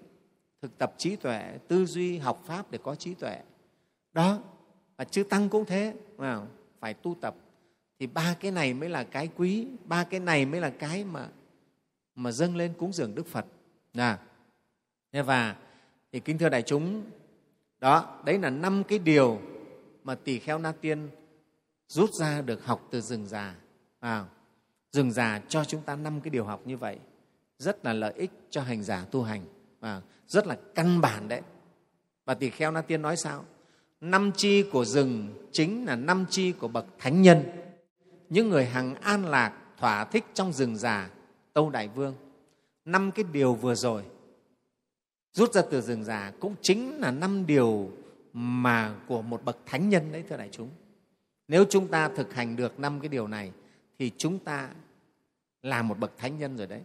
[0.61, 3.41] Thực tập trí tuệ, tư duy, học pháp để có trí tuệ.
[4.13, 4.39] Đó,
[4.97, 6.47] và chư tăng cũng thế, vào.
[6.79, 7.35] Phải tu tập.
[7.99, 11.29] Thì ba cái này mới là cái quý, ba cái này mới là cái mà
[12.15, 13.45] mà dâng lên cúng dường đức phật.
[13.93, 14.19] À.
[15.11, 15.55] và,
[16.11, 17.03] thì kính thưa đại chúng,
[17.79, 19.41] đó, đấy là năm cái điều
[20.03, 21.09] mà tỳ kheo na tiên
[21.87, 23.55] rút ra được học từ rừng già,
[23.99, 24.27] vào
[24.91, 26.97] rừng già cho chúng ta năm cái điều học như vậy.
[27.57, 29.45] Rất là lợi ích cho hành giả tu hành.
[29.79, 31.41] Và rất là căn bản đấy.
[32.25, 33.45] Và tỳ kheo na tiên nói sao?
[34.01, 37.43] Năm chi của rừng chính là năm chi của bậc thánh nhân.
[38.29, 41.09] Những người hằng an lạc, thỏa thích trong rừng già,
[41.53, 42.15] tâu đại vương.
[42.85, 44.03] Năm cái điều vừa rồi,
[45.33, 47.91] rút ra từ rừng già cũng chính là năm điều
[48.33, 50.69] mà của một bậc thánh nhân đấy, thưa đại chúng.
[51.47, 53.51] Nếu chúng ta thực hành được năm cái điều này
[53.99, 54.69] thì chúng ta
[55.61, 56.83] là một bậc thánh nhân rồi đấy.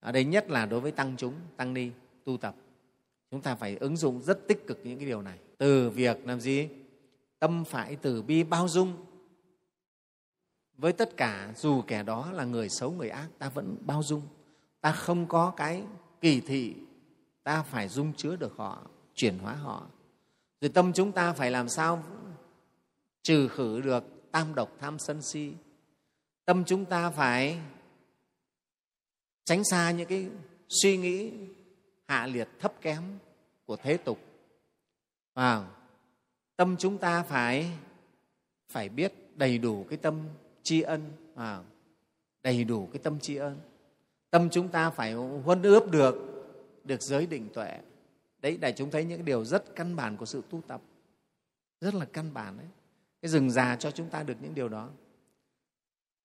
[0.00, 1.90] Ở đây nhất là đối với tăng chúng, tăng ni,
[2.24, 2.54] tu tập.
[3.30, 5.38] Chúng ta phải ứng dụng rất tích cực những cái điều này.
[5.58, 6.68] Từ việc làm gì?
[7.38, 8.96] Tâm phải từ bi bao dung.
[10.76, 14.22] Với tất cả, dù kẻ đó là người xấu, người ác, ta vẫn bao dung.
[14.80, 15.84] Ta không có cái
[16.20, 16.74] kỳ thị,
[17.42, 18.82] ta phải dung chứa được họ,
[19.14, 19.86] chuyển hóa họ.
[20.60, 22.04] Rồi tâm chúng ta phải làm sao?
[23.22, 25.52] Trừ khử được tam độc, tham sân si
[26.50, 27.58] tâm chúng ta phải
[29.44, 30.28] tránh xa những cái
[30.68, 31.32] suy nghĩ
[32.06, 33.02] hạ liệt thấp kém
[33.66, 34.18] của thế tục.
[35.34, 35.68] Và
[36.56, 37.70] tâm chúng ta phải
[38.68, 40.28] phải biết đầy đủ cái tâm
[40.62, 41.12] tri ân.
[41.36, 41.62] À,
[42.42, 43.60] đầy đủ cái tâm tri ân.
[44.30, 46.14] Tâm chúng ta phải huân ướp được
[46.84, 47.78] được giới định tuệ.
[48.38, 50.80] Đấy để chúng thấy những điều rất căn bản của sự tu tập.
[51.80, 52.68] Rất là căn bản đấy.
[53.22, 54.90] Cái rừng già cho chúng ta được những điều đó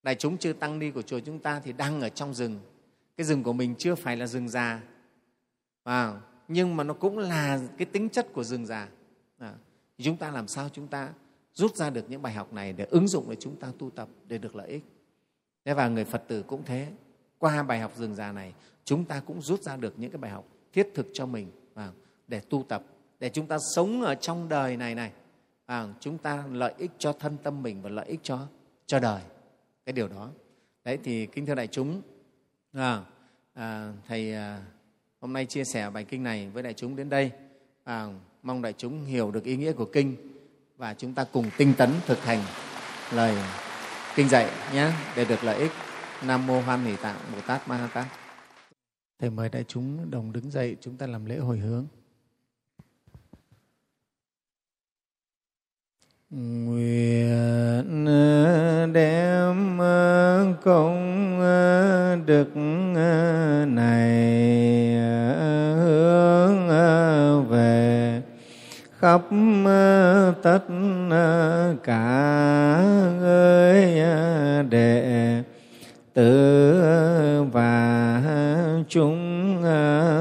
[0.05, 2.59] đại chúng chư tăng ni của chùa chúng ta thì đang ở trong rừng.
[3.17, 4.81] Cái rừng của mình chưa phải là rừng già.
[5.83, 8.89] À, nhưng mà nó cũng là cái tính chất của rừng già.
[9.37, 9.53] À,
[9.97, 11.09] chúng ta làm sao chúng ta
[11.53, 14.07] rút ra được những bài học này để ứng dụng để chúng ta tu tập
[14.27, 14.83] để được lợi ích?
[15.65, 16.87] Thế và người phật tử cũng thế.
[17.39, 18.53] Qua bài học rừng già này
[18.83, 21.51] chúng ta cũng rút ra được những cái bài học thiết thực cho mình.
[21.73, 21.91] À,
[22.27, 22.83] để tu tập
[23.19, 25.11] để chúng ta sống ở trong đời này này.
[25.65, 28.47] À, chúng ta lợi ích cho thân tâm mình và lợi ích cho
[28.85, 29.21] cho đời
[29.85, 30.29] cái điều đó.
[30.83, 32.01] Đấy thì kính thưa đại chúng
[32.73, 33.01] à,
[33.53, 34.61] à, thầy à,
[35.21, 37.31] hôm nay chia sẻ bài kinh này với đại chúng đến đây.
[37.83, 38.07] À,
[38.43, 40.15] mong đại chúng hiểu được ý nghĩa của kinh
[40.77, 42.41] và chúng ta cùng tinh tấn thực hành
[43.13, 43.35] lời
[44.15, 45.71] kinh dạy nhé để được lợi ích.
[46.23, 48.05] Nam mô hoan hỷ tạng bồ tát ma ha tát.
[49.19, 51.87] Thầy mời đại chúng đồng đứng dậy, chúng ta làm lễ hồi hướng.
[56.37, 62.57] Nguyện ờ, đem ờ, công ờ, đức
[63.67, 64.11] này
[65.75, 66.67] hướng
[67.49, 68.21] về
[68.99, 69.21] khắp
[70.41, 70.59] tất
[71.83, 72.81] cả
[73.19, 74.01] người
[74.69, 75.43] đệ
[76.13, 78.21] tử và
[78.89, 79.63] chúng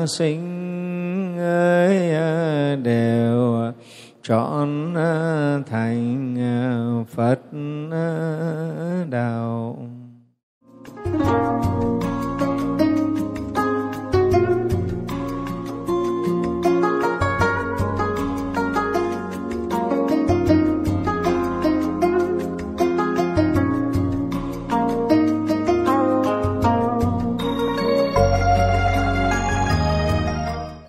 [0.07, 2.17] sinh ơi
[2.83, 3.73] đều
[4.25, 7.41] trọn à, thành à, Phật
[7.93, 9.79] à, đạo.